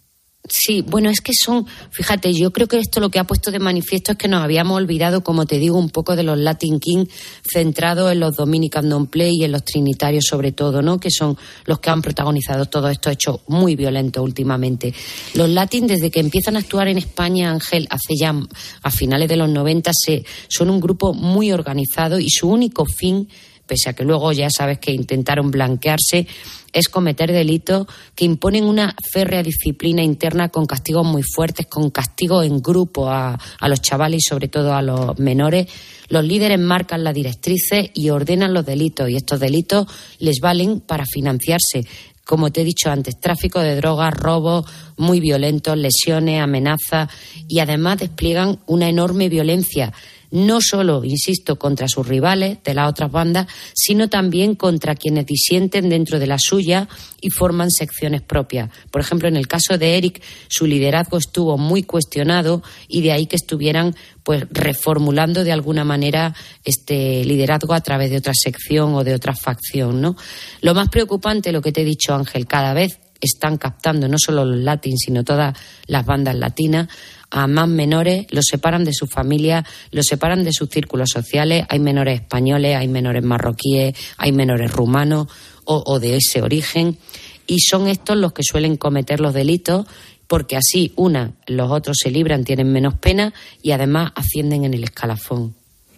[0.48, 3.60] Sí, bueno, es que son, fíjate, yo creo que esto lo que ha puesto de
[3.60, 7.06] manifiesto es que nos habíamos olvidado, como te digo, un poco de los Latin King
[7.44, 10.98] centrados en los Dominican Don't Play y en los Trinitarios sobre todo, ¿no?
[11.00, 14.94] Que son los que han protagonizado todos estos hechos muy violentos últimamente.
[15.36, 18.34] Los Latin, desde que empiezan a actuar en España, Ángel, hace ya
[18.82, 23.28] a finales de los 90, se, son un grupo muy organizado y su único fin
[23.70, 26.26] pese a que luego ya sabes que intentaron blanquearse,
[26.74, 32.46] es cometer delitos que imponen una férrea disciplina interna con castigos muy fuertes, con castigos
[32.46, 35.68] en grupo a, los chavales y sobre todo a los menores.
[36.10, 39.86] Los líderes marcan las directrices y ordenan los delitos y estos delitos
[40.18, 41.86] les valen para financiarse
[42.26, 44.64] como te he dicho antes, tráfico de drogas, robos
[44.98, 47.10] muy violentos, lesiones, amenazas
[47.48, 49.92] y además despliegan una enorme violencia
[50.32, 55.90] no solo, insisto, contra sus rivales de las otras bandas, sino también contra quienes disienten
[55.90, 56.88] dentro de la suya
[57.22, 58.70] y forman secciones propias.
[58.92, 63.26] Por ejemplo, en el caso de Eric, su liderazgo estuvo muy cuestionado y de ahí
[63.26, 69.04] que estuvieran pues reformulando de alguna manera este liderazgo a través de otra sección o
[69.04, 70.16] de otra facción, ¿no?
[70.62, 74.46] Lo más preocupante, lo que te he dicho, Ángel, cada vez están captando no solo
[74.46, 75.58] los latins, sino todas
[75.88, 76.88] las bandas latinas
[77.32, 81.66] a más menores, los separan de su familia, los separan de sus círculos sociales.
[81.70, 85.28] Hay menores españoles, hay menores marroquíes, hay menores rumanos
[85.66, 86.98] o, de ese origen.
[87.46, 89.86] Y son estos los que suelen cometer los delitos
[90.28, 94.84] porque así, una, los otros se libran, tienen menos pena y además ascienden en el
[94.84, 95.56] escalafón.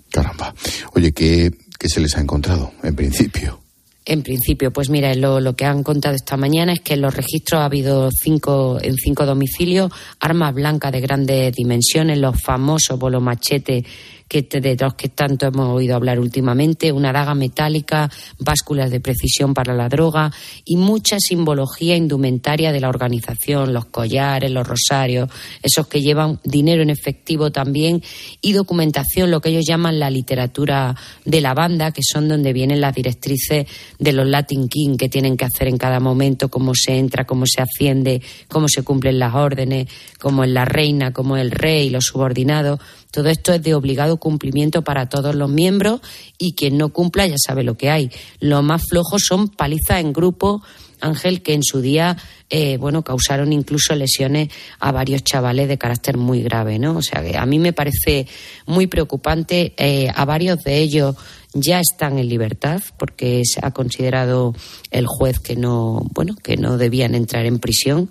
[0.10, 0.54] Caramba.
[0.94, 3.61] Oye, ¿qué, qué se les ha encontrado en principio?
[4.04, 7.62] En principio, pues mira, lo, que han contado esta mañana es que en los registros
[7.62, 13.84] ha habido cinco, en cinco domicilios armas blancas de grandes dimensiones, los famosos machetes
[14.32, 18.10] que, de los que tanto hemos oído hablar últimamente, una daga metálica,
[18.40, 20.32] básculas de precisión para la droga
[20.64, 25.30] y mucha simbología indumentaria de la organización, los collares, los rosarios,
[25.62, 28.02] esos que llevan dinero en efectivo también
[28.40, 32.80] y documentación, lo que ellos llaman la literatura de la banda, que son donde vienen
[32.80, 33.68] las directrices
[34.00, 37.44] de los Latin King que tienen que hacer en cada momento, cómo se entra, cómo
[37.46, 39.90] se asciende, cómo se cumplen las órdenes,
[40.22, 42.80] cómo es la reina, cómo es el rey, los subordinados.
[43.12, 46.01] Todo esto es de obligado cumplimiento para todos los miembros
[46.38, 48.09] y quien no cumpla ya sabe lo que hay.
[48.39, 50.64] Lo más flojo son palizas en grupo,
[51.01, 52.16] Ángel, que en su día,
[52.49, 54.49] eh, bueno, causaron incluso lesiones
[54.80, 56.97] a varios chavales de carácter muy grave, ¿no?
[56.97, 58.28] O sea, que a mí me parece
[58.66, 59.74] muy preocupante.
[59.78, 61.16] Eh, a varios de ellos
[61.53, 64.55] ya están en libertad porque se ha considerado
[64.91, 68.09] el juez que no, bueno, que no debían entrar en prisión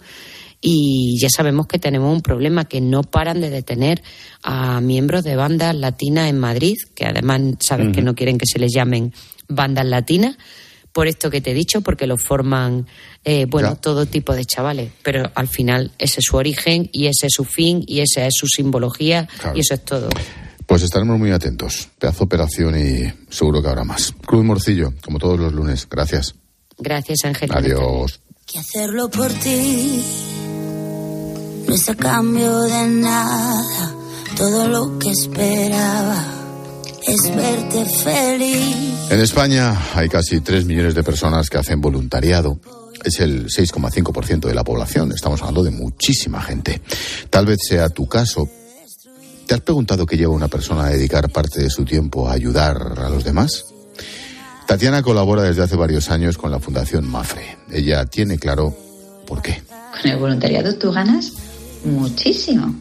[0.61, 4.03] y ya sabemos que tenemos un problema que no paran de detener
[4.43, 8.59] a miembros de bandas latinas en Madrid, que además saben que no quieren que se
[8.59, 9.15] les llamen
[9.49, 10.37] bandas latinas,
[10.93, 12.87] por esto que te he dicho, porque lo forman,
[13.25, 17.27] eh, bueno, todo tipo de chavales, pero al final ese es su origen y ese
[17.27, 20.09] es su fin y esa es su simbología y eso es todo.
[20.67, 21.89] Pues estaremos muy atentos.
[21.99, 24.13] Pedazo operación y seguro que habrá más.
[24.25, 25.89] Cruz Morcillo, como todos los lunes.
[25.89, 26.35] Gracias.
[26.79, 27.51] Gracias, Ángel.
[27.53, 28.21] Adiós.
[28.47, 30.03] Que hacerlo por ti
[31.71, 33.95] no es a cambio de nada.
[34.37, 36.21] Todo lo que esperaba
[37.07, 39.09] es verte feliz.
[39.09, 42.59] En España hay casi 3 millones de personas que hacen voluntariado.
[43.05, 45.13] Es el 6,5% de la población.
[45.13, 46.83] Estamos hablando de muchísima gente.
[47.31, 48.49] Tal vez sea tu caso.
[49.47, 52.95] ¿Te has preguntado qué lleva una persona a dedicar parte de su tiempo a ayudar
[52.99, 53.67] a los demás?
[54.67, 57.59] Tatiana colabora desde hace varios años con la Fundación Mafre.
[57.71, 58.77] Ella tiene claro
[59.25, 59.63] por qué.
[59.93, 61.33] Con el voluntariado tú ganas
[61.85, 62.75] muchísimo,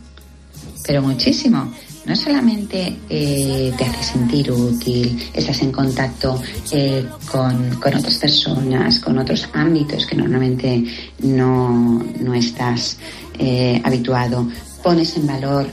[0.86, 1.72] pero muchísimo.
[2.06, 6.42] No solamente eh, te hace sentir útil, estás en contacto
[6.72, 10.86] eh, con, con, otras personas, con otros ámbitos que normalmente
[11.20, 12.98] no, no estás
[13.38, 14.48] eh, habituado,
[14.82, 15.68] pones en valor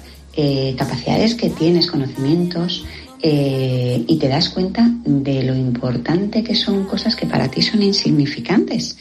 [0.76, 2.84] capacidades que tienes, conocimientos,
[3.22, 8.98] y te das cuenta de lo importante que son cosas que para ti son insignificantes.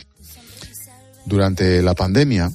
[1.26, 2.49] Durante la pandemia,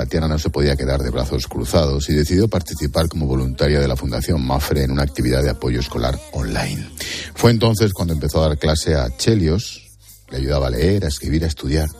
[0.00, 3.96] Tatiana no se podía quedar de brazos cruzados y decidió participar como voluntaria de la
[3.96, 6.88] Fundación Mafre en una actividad de apoyo escolar online.
[7.34, 9.90] Fue entonces cuando empezó a dar clase a Chelios,
[10.30, 11.90] le ayudaba a leer, a escribir, a estudiar.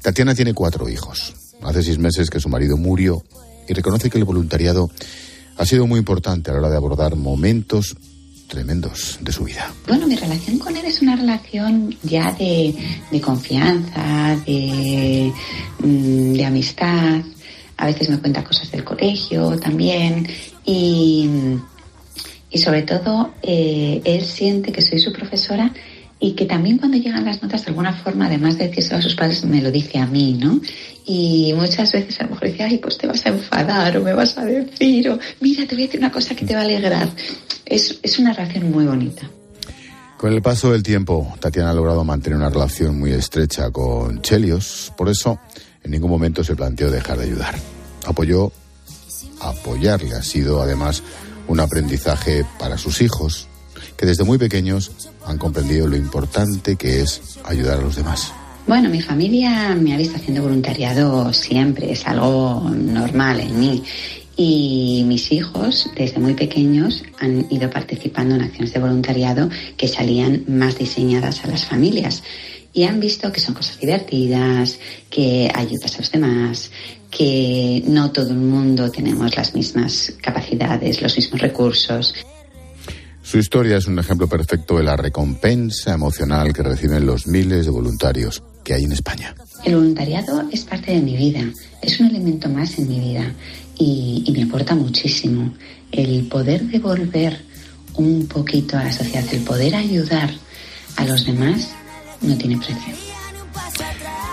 [0.00, 1.34] Tatiana tiene cuatro hijos.
[1.62, 3.24] Hace seis meses que su marido murió
[3.66, 4.88] y reconoce que el voluntariado
[5.56, 7.96] ha sido muy importante a la hora de abordar momentos
[8.46, 9.72] tremendos de su vida.
[9.86, 12.74] Bueno, mi relación con él es una relación ya de,
[13.20, 15.32] confianza, de,
[15.80, 17.20] mm, de, amistad.
[17.76, 20.26] A veces me cuenta cosas del colegio también
[20.64, 21.28] y,
[22.50, 25.72] y sobre todo eh, él siente que soy su profesora
[26.18, 29.14] y que también cuando llegan las notas de alguna forma, además de decirse a sus
[29.14, 30.60] padres, me lo dice a mí, ¿no?
[31.04, 34.14] Y muchas veces a lo mejor dice, ay, pues te vas a enfadar o me
[34.14, 36.64] vas a decir, o mira, te voy a decir una cosa que te va a
[36.64, 37.08] alegrar.
[37.64, 39.30] Es, es una relación muy bonita.
[40.16, 44.92] Con el paso del tiempo, Tatiana ha logrado mantener una relación muy estrecha con Chelios,
[44.96, 45.38] por eso
[45.84, 47.54] en ningún momento se planteó dejar de ayudar.
[48.06, 48.50] Apoyó,
[49.40, 51.02] apoyarle ha sido además
[51.48, 53.46] un aprendizaje para sus hijos,
[53.96, 54.90] que desde muy pequeños
[55.24, 58.32] han comprendido lo importante que es ayudar a los demás.
[58.66, 63.82] Bueno, mi familia me ha visto haciendo voluntariado siempre, es algo normal en mí.
[64.36, 70.44] Y mis hijos, desde muy pequeños, han ido participando en acciones de voluntariado que salían
[70.48, 72.22] más diseñadas a las familias.
[72.72, 74.78] Y han visto que son cosas divertidas,
[75.08, 76.70] que ayudas a los demás,
[77.10, 82.14] que no todo el mundo tenemos las mismas capacidades, los mismos recursos.
[83.26, 87.72] Su historia es un ejemplo perfecto de la recompensa emocional que reciben los miles de
[87.72, 89.34] voluntarios que hay en España.
[89.64, 91.40] El voluntariado es parte de mi vida,
[91.82, 93.34] es un elemento más en mi vida
[93.76, 95.52] y, me aporta muchísimo.
[95.90, 97.44] El poder devolver
[97.94, 100.30] un poquito a la sociedad, el poder ayudar
[100.94, 101.70] a los demás,
[102.22, 102.94] no tiene precio.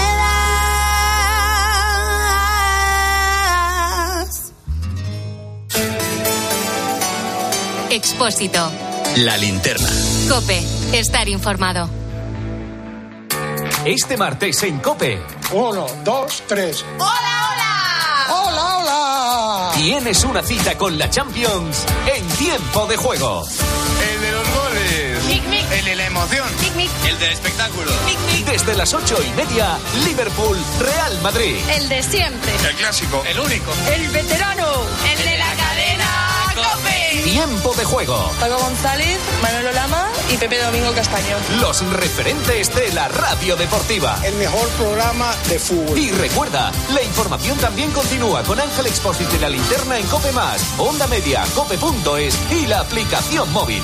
[7.91, 8.71] Expósito.
[9.17, 9.89] La linterna.
[10.29, 10.63] Cope.
[10.93, 11.89] Estar informado.
[13.85, 15.21] Este martes en Cope.
[15.53, 16.85] Uno, dos, tres.
[16.99, 17.36] ¡Hola, hola!
[19.77, 23.47] Tienes una cita con la Champions en tiempo de juego.
[23.47, 25.25] El de los goles.
[25.27, 25.71] Mic, mic.
[25.71, 26.49] El de la emoción.
[26.63, 26.91] Mic, mic.
[27.07, 27.91] El del espectáculo.
[28.07, 28.47] Mic, mic.
[28.47, 31.57] Desde las ocho y media, Liverpool, Real Madrid.
[31.69, 32.53] El de siempre.
[32.69, 33.23] El clásico.
[33.29, 33.71] El único.
[33.95, 34.83] El veterano.
[35.13, 37.23] El de la cadena Cope.
[37.25, 38.33] Tiempo de juego.
[38.41, 41.37] Paco González, Manolo Lama y Pepe Domingo Castaño.
[41.61, 44.19] Los referentes de la radio deportiva.
[44.25, 45.99] El mejor programa de fútbol.
[45.99, 50.63] Y recuerda, la información también continúa con Ángel Expósito y la linterna en Cope Más,
[50.79, 53.83] Onda Media, Cope.es y la aplicación móvil.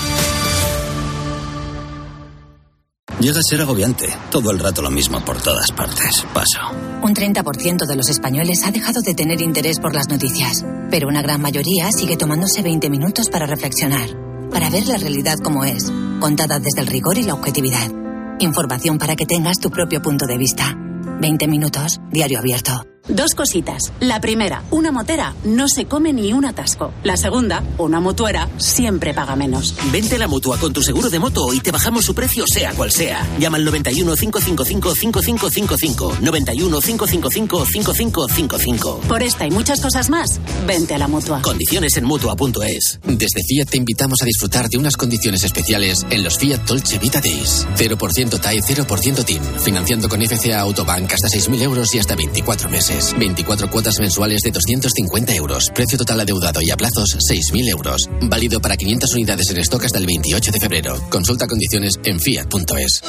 [3.21, 4.09] Llega a ser agobiante.
[4.33, 6.27] Todo el rato lo mismo por todas partes.
[6.35, 6.59] Paso.
[7.03, 11.23] Un 30% de los españoles ha dejado de tener interés por las noticias, pero una
[11.23, 14.11] gran mayoría sigue tomándose 20 minutos para reflexionar,
[14.51, 15.93] para ver la realidad como es,
[16.23, 17.91] contada desde el rigor y la objetividad.
[18.39, 20.73] Información para que tengas tu propio punto de vista.
[21.21, 22.92] 20 minutos, diario abierto.
[23.09, 23.93] Dos cositas.
[23.99, 26.93] La primera, una motera no se come ni un atasco.
[27.03, 29.75] La segunda, una mutuera siempre paga menos.
[29.91, 32.73] Vente a la mutua con tu seguro de moto y te bajamos su precio sea
[32.75, 33.27] cual sea.
[33.41, 36.19] Llama al 91 555 5555.
[36.21, 39.01] 91 555 5555.
[39.09, 41.43] Por esta y muchas cosas más, vente a la mutua.
[41.43, 43.01] Condiciones en mutua.es.
[43.03, 47.21] Desde Fiat te invitamos a disfrutar de unas condiciones especiales en los Fiat Dolce Vita
[47.21, 47.67] Days.
[47.77, 49.43] 0% TAE, 0% TIN.
[49.59, 52.92] Financiando con FCA Autobank hasta 6.000 euros y hasta 24 meses.
[53.19, 55.71] 24 cuotas mensuales de 250 euros.
[55.75, 58.09] Precio total adeudado y a plazos 6.000 euros.
[58.23, 61.01] Válido para 500 unidades en stock hasta el 28 de febrero.
[61.09, 63.03] Consulta condiciones en fiat.es.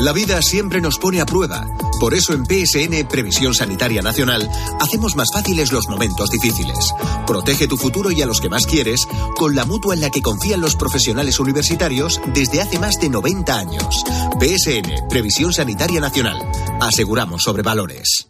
[0.00, 1.66] La vida siempre nos pone a prueba
[2.00, 4.48] Por eso en PSN Previsión Sanitaria Nacional
[4.80, 6.94] hacemos más fáciles los momentos difíciles.
[7.26, 10.22] Protege tu futuro y a los que más quieres con la mutua en la que
[10.22, 14.04] confían los profesionales universitarios desde hace más de 90 años.
[14.40, 16.38] PSN Previsión Sanitaria Nacional.
[16.80, 18.29] Aseguramos sobre valores.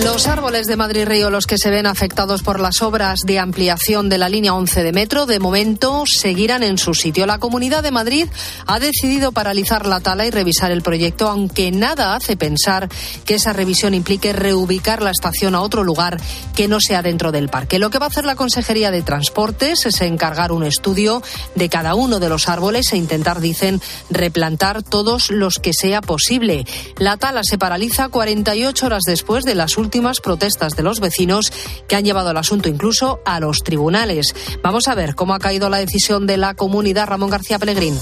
[0.00, 4.08] Los árboles de Madrid Río, los que se ven afectados por las obras de ampliación
[4.08, 7.26] de la línea 11 de metro, de momento seguirán en su sitio.
[7.26, 8.26] La Comunidad de Madrid
[8.66, 12.88] ha decidido paralizar la tala y revisar el proyecto, aunque nada hace pensar
[13.26, 16.18] que esa revisión implique reubicar la estación a otro lugar
[16.56, 17.78] que no sea dentro del parque.
[17.78, 21.22] Lo que va a hacer la Consejería de Transportes es encargar un estudio
[21.54, 26.64] de cada uno de los árboles e intentar, dicen, replantar todos los que sea posible.
[26.96, 31.52] La tala se paraliza 48 horas después de las últimas protestas de los vecinos
[31.88, 34.34] que han llevado el asunto incluso a los tribunales.
[34.62, 37.98] Vamos a ver cómo ha caído la decisión de la comunidad Ramón García Pellegrín.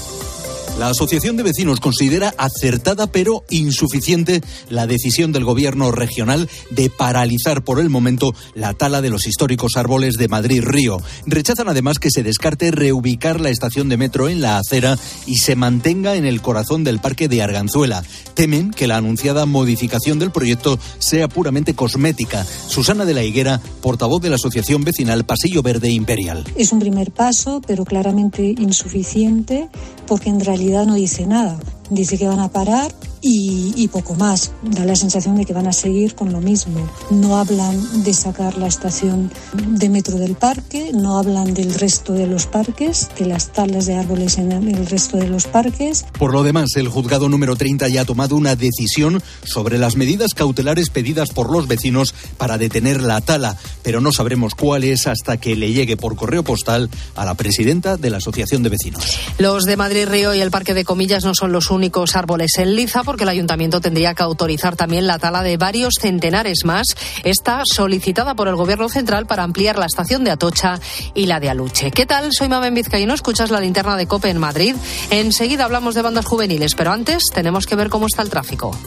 [0.79, 7.63] La Asociación de Vecinos considera acertada pero insuficiente la decisión del Gobierno regional de paralizar
[7.63, 10.99] por el momento la tala de los históricos árboles de Madrid-Río.
[11.27, 14.97] Rechazan además que se descarte reubicar la estación de metro en la acera
[15.27, 18.03] y se mantenga en el corazón del parque de Arganzuela.
[18.33, 22.43] Temen que la anunciada modificación del proyecto sea puramente cosmética.
[22.67, 26.43] Susana de la Higuera, portavoz de la Asociación Vecinal Pasillo Verde Imperial.
[26.55, 29.69] Es un primer paso, pero claramente insuficiente,
[30.07, 31.59] porque en realidad no dice nada.
[31.91, 32.89] Dice que van a parar
[33.19, 34.53] y, y, poco más.
[34.63, 36.89] Da la sensación de que van a seguir con lo mismo.
[37.09, 42.27] No hablan de sacar la estación de metro del parque, no hablan del resto de
[42.27, 46.05] los parques, de las talas de árboles en el resto de los parques.
[46.17, 50.33] Por lo demás, el juzgado número 30 ya ha tomado una decisión sobre las medidas
[50.33, 55.35] cautelares pedidas por los vecinos para detener la tala, pero no sabremos cuál es hasta
[55.35, 59.19] que le llegue por correo postal a la presidenta de la Asociación de Vecinos.
[59.39, 61.80] Los de Madrid Río y el Parque de Comillas no son los únicos
[62.15, 66.65] árboles en liza porque el ayuntamiento tendría que autorizar también la tala de varios centenares
[66.65, 66.87] más.
[67.23, 70.79] Está solicitada por el Gobierno Central para ampliar la estación de Atocha
[71.13, 71.91] y la de Aluche.
[71.91, 72.29] ¿Qué tal?
[72.31, 74.75] Soy Mamen Vizcaíno, escuchas la linterna de COPE en Madrid.
[75.09, 78.77] Enseguida hablamos de bandas juveniles, pero antes tenemos que ver cómo está el tráfico.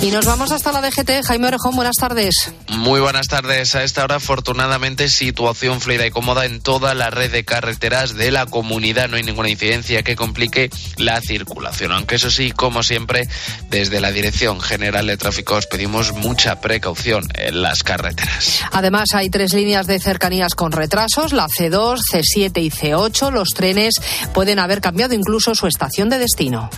[0.00, 1.24] Y nos vamos hasta la DGT.
[1.26, 2.52] Jaime Orejón, buenas tardes.
[2.68, 3.74] Muy buenas tardes.
[3.74, 8.30] A esta hora, afortunadamente, situación fluida y cómoda en toda la red de carreteras de
[8.30, 9.08] la comunidad.
[9.08, 11.92] No hay ninguna incidencia que complique la circulación.
[11.92, 13.28] Aunque eso sí, como siempre,
[13.70, 18.60] desde la Dirección General de Tráfico os pedimos mucha precaución en las carreteras.
[18.72, 23.32] Además, hay tres líneas de cercanías con retrasos, la C2, C7 y C8.
[23.32, 23.94] Los trenes
[24.32, 26.70] pueden haber cambiado incluso su estación de destino.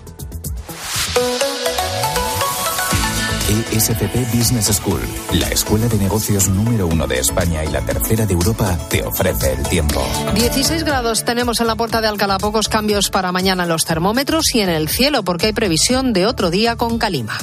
[3.51, 5.01] ESCP Business School,
[5.32, 9.55] la escuela de negocios número uno de España y la tercera de Europa, te ofrece
[9.55, 10.01] el tiempo.
[10.34, 14.55] 16 grados tenemos en la puerta de Alcalá, pocos cambios para mañana en los termómetros
[14.55, 17.38] y en el cielo, porque hay previsión de otro día con calima.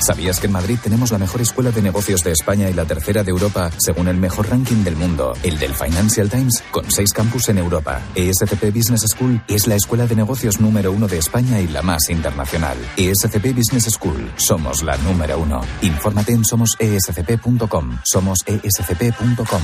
[0.00, 3.24] ¿Sabías que en Madrid tenemos la mejor escuela de negocios de España y la tercera
[3.24, 7.48] de Europa, según el mejor ranking del mundo, el del Financial Times, con seis campus
[7.48, 8.00] en Europa?
[8.14, 12.10] ESCP Business School es la escuela de negocios número uno de España y la más
[12.10, 12.78] internacional.
[12.96, 15.60] ESCP Business School, somos la número uno.
[15.82, 17.98] Infórmate en somosescp.com.
[18.04, 19.62] Somos E escp.com.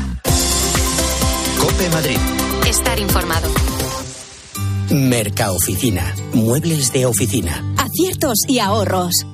[1.59, 2.19] Cope Madrid.
[2.69, 3.49] Estar informado.
[4.91, 6.15] Mercaoficina.
[6.35, 7.63] Muebles de oficina.
[7.79, 9.27] Aciertos y ahorros.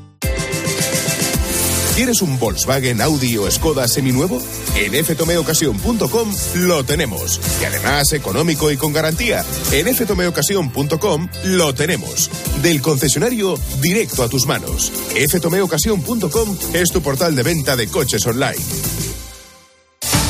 [1.95, 4.41] ¿Quieres un Volkswagen, Audi o Skoda seminuevo?
[4.77, 7.41] En ftomeocasión.com lo tenemos.
[7.61, 9.45] Y además económico y con garantía.
[9.73, 12.31] En ftomeocasión.com lo tenemos.
[12.63, 14.93] Del concesionario directo a tus manos.
[15.31, 19.20] ftomeocasión.com es tu portal de venta de coches online.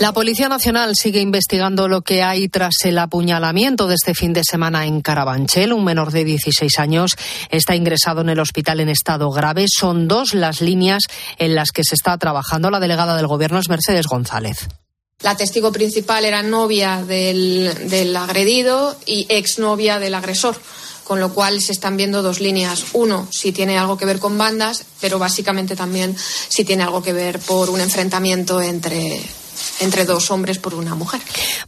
[0.00, 4.42] La Policía Nacional sigue investigando lo que hay tras el apuñalamiento de este fin de
[4.42, 5.72] semana en Carabanchel.
[5.72, 7.12] Un menor de 16 años
[7.48, 9.66] está ingresado en el hospital en estado grave.
[9.68, 11.04] Son dos las líneas
[11.38, 12.70] en las que se está trabajando.
[12.70, 14.68] La delegada del Gobierno es Mercedes González.
[15.22, 20.56] La testigo principal era novia del, del agredido y exnovia del agresor
[21.04, 22.86] con lo cual se están viendo dos líneas.
[22.94, 26.16] Uno, si tiene algo que ver con bandas, pero básicamente también
[26.48, 29.20] si tiene algo que ver por un enfrentamiento entre,
[29.80, 31.20] entre dos hombres por una mujer.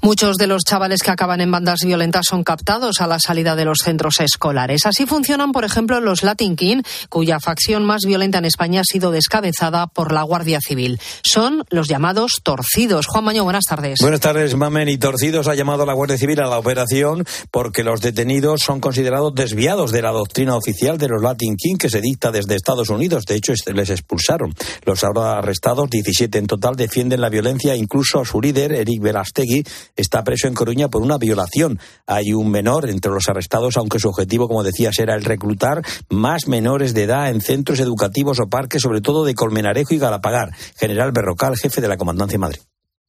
[0.02, 3.64] Muchos de los chavales que acaban en bandas violentas son captados a la salida de
[3.64, 4.86] los centros escolares.
[4.86, 9.10] Así funcionan, por ejemplo, los Latin King, cuya facción más violenta en España ha sido
[9.10, 11.00] descabezada por la Guardia Civil.
[11.22, 13.06] Son los llamados torcidos.
[13.06, 13.98] Juan Maño, buenas tardes.
[14.00, 14.88] Buenas tardes, Mamen.
[14.88, 18.80] Y torcidos ha llamado a la Guardia Civil a la operación porque los detenidos son
[18.80, 22.90] considerados desviados de la doctrina oficial de los Latin King que se dicta desde Estados
[22.90, 23.24] Unidos.
[23.26, 24.54] De hecho, les expulsaron.
[24.84, 29.64] Los ahora arrestados, 17 en total, defienden la violencia Incluso su líder, Eric Velastegui,
[29.94, 31.78] está preso en Coruña por una violación.
[32.06, 36.48] Hay un menor entre los arrestados, aunque su objetivo, como decías, era el reclutar más
[36.48, 40.50] menores de edad en centros educativos o parques, sobre todo de Colmenarejo y Galapagar.
[40.76, 42.60] General Berrocal, jefe de la Comandancia de Madrid.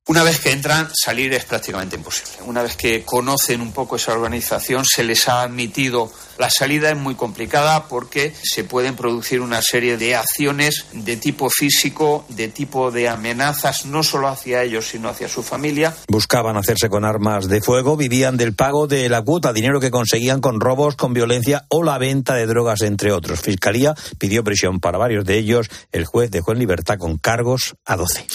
[0.07, 2.38] Una vez que entran, salir es prácticamente imposible.
[2.45, 6.98] Una vez que conocen un poco esa organización, se les ha admitido la salida es
[6.98, 12.92] muy complicada porque se pueden producir una serie de acciones de tipo físico, de tipo
[12.92, 15.94] de amenazas, no solo hacia ellos, sino hacia su familia.
[16.08, 20.42] Buscaban hacerse con armas de fuego, vivían del pago de la cuota, dinero que conseguían
[20.42, 23.42] con robos, con violencia o la venta de drogas, entre otros.
[23.42, 25.70] Fiscalía pidió prisión para varios de ellos.
[25.92, 28.26] El juez dejó en libertad con cargos a 12.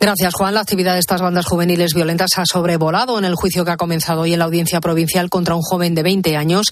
[0.00, 0.54] Gracias, Juan.
[0.54, 4.22] La actividad de estas bandas juveniles violentas ha sobrevolado en el juicio que ha comenzado
[4.22, 6.66] hoy en la audiencia provincial contra un joven de 20 años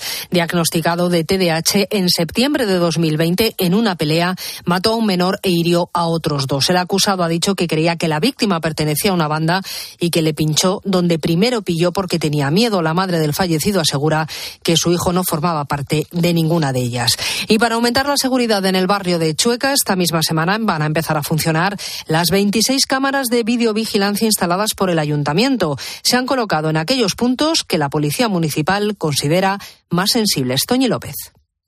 [0.81, 5.51] diagnosticado de TDAH en septiembre de 2020 en una pelea mató a un menor e
[5.51, 6.71] hirió a otros dos.
[6.71, 9.61] El acusado ha dicho que creía que la víctima pertenecía a una banda
[9.99, 12.81] y que le pinchó donde primero pilló porque tenía miedo.
[12.81, 14.27] La madre del fallecido asegura
[14.63, 17.13] que su hijo no formaba parte de ninguna de ellas.
[17.49, 20.87] Y para aumentar la seguridad en el barrio de Chueca, esta misma semana van a
[20.87, 21.77] empezar a funcionar
[22.07, 25.77] las 26 cámaras de videovigilancia instaladas por el ayuntamiento.
[26.03, 29.59] Se han colocado en aquellos puntos que la policía municipal considera
[29.91, 30.63] más sensibles.
[30.67, 31.17] Toñi López.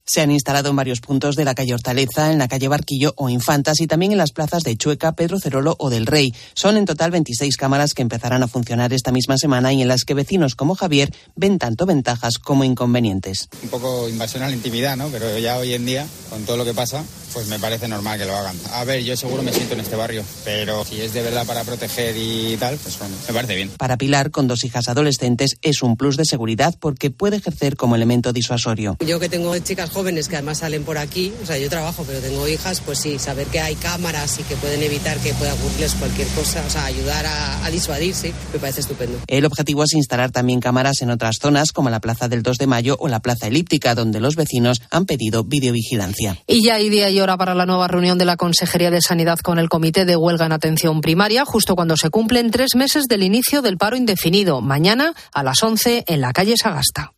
[0.05, 3.29] Se han instalado en varios puntos de la calle Hortaleza, en la calle Barquillo o
[3.29, 6.35] Infantas y también en las plazas de Chueca, Pedro Cerolo o del Rey.
[6.55, 10.05] Son en total 26 cámaras que empezarán a funcionar esta misma semana y en las
[10.05, 13.49] que vecinos como Javier ven tanto ventajas como inconvenientes.
[13.63, 15.09] Un poco invasión a la intimidad, ¿no?
[15.09, 18.27] Pero ya hoy en día, con todo lo que pasa, pues me parece normal que
[18.27, 18.57] lo hagan.
[18.73, 21.63] A ver, yo seguro me siento en este barrio, pero si es de verdad para
[21.65, 23.71] proteger y tal, pues bueno, me parece bien.
[23.71, 27.95] Para Pilar, con dos hijas adolescentes, es un plus de seguridad porque puede ejercer como
[27.95, 28.97] elemento disuasorio.
[29.07, 32.21] Yo que tengo chicas jóvenes que además salen por aquí, o sea, yo trabajo, pero
[32.21, 35.95] tengo hijas, pues sí, saber que hay cámaras y que pueden evitar que pueda ocurrirles
[35.95, 39.19] cualquier cosa, o sea, ayudar a, a disuadir, sí, me parece estupendo.
[39.27, 42.67] El objetivo es instalar también cámaras en otras zonas, como la Plaza del 2 de
[42.67, 46.39] Mayo o la Plaza Elíptica, donde los vecinos han pedido videovigilancia.
[46.47, 49.39] Y ya hay día y hora para la nueva reunión de la Consejería de Sanidad
[49.39, 53.23] con el Comité de Huelga en Atención Primaria, justo cuando se cumplen tres meses del
[53.23, 57.13] inicio del paro indefinido, mañana a las 11 en la calle Sagasta.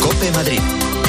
[0.00, 0.89] Cope Madrid.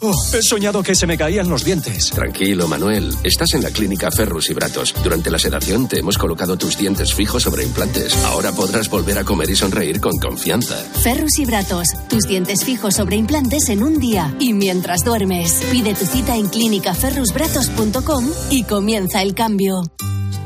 [0.00, 2.10] Oh, He soñado que se me caían los dientes.
[2.10, 3.14] Tranquilo, Manuel.
[3.24, 4.94] Estás en la clínica Ferrus y Bratos.
[5.02, 8.16] Durante la sedación te hemos colocado tus dientes fijos sobre implantes.
[8.24, 10.76] Ahora podrás volver a comer y sonreír con confianza.
[11.02, 11.88] Ferrus y Bratos.
[12.08, 15.62] Tus dientes fijos sobre implantes en un día y mientras duermes.
[15.70, 19.82] Pide tu cita en clínicaferrusbratos.com y comienza el cambio.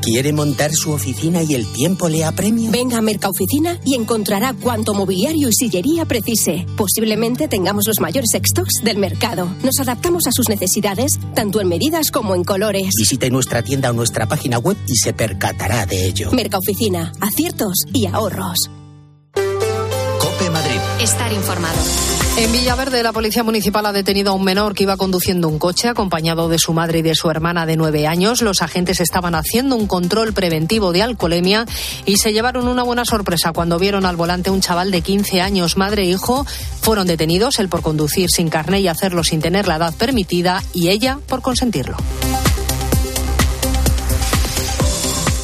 [0.03, 2.69] ¿Quiere montar su oficina y el tiempo le apremia?
[2.71, 6.65] Venga a Mercaoficina y encontrará cuanto mobiliario y sillería precise.
[6.75, 9.47] Posiblemente tengamos los mayores stocks del mercado.
[9.63, 12.89] Nos adaptamos a sus necesidades, tanto en medidas como en colores.
[12.97, 16.33] Visite nuestra tienda o nuestra página web y se percatará de ello.
[16.33, 18.57] Mercaoficina, aciertos y ahorros.
[19.33, 20.79] Cope Madrid.
[20.99, 21.79] Estar informado.
[22.35, 25.87] En Villaverde, la Policía Municipal ha detenido a un menor que iba conduciendo un coche
[25.87, 28.41] acompañado de su madre y de su hermana de nueve años.
[28.41, 31.67] Los agentes estaban haciendo un control preventivo de alcoholemia
[32.07, 35.77] y se llevaron una buena sorpresa cuando vieron al volante un chaval de 15 años,
[35.77, 36.43] madre e hijo.
[36.81, 40.89] Fueron detenidos, él por conducir sin carné y hacerlo sin tener la edad permitida y
[40.89, 41.97] ella por consentirlo.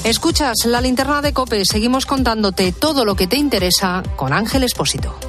[0.04, 1.66] Escuchas la linterna de Cope.
[1.66, 5.29] Seguimos contándote todo lo que te interesa con Ángel Espósito.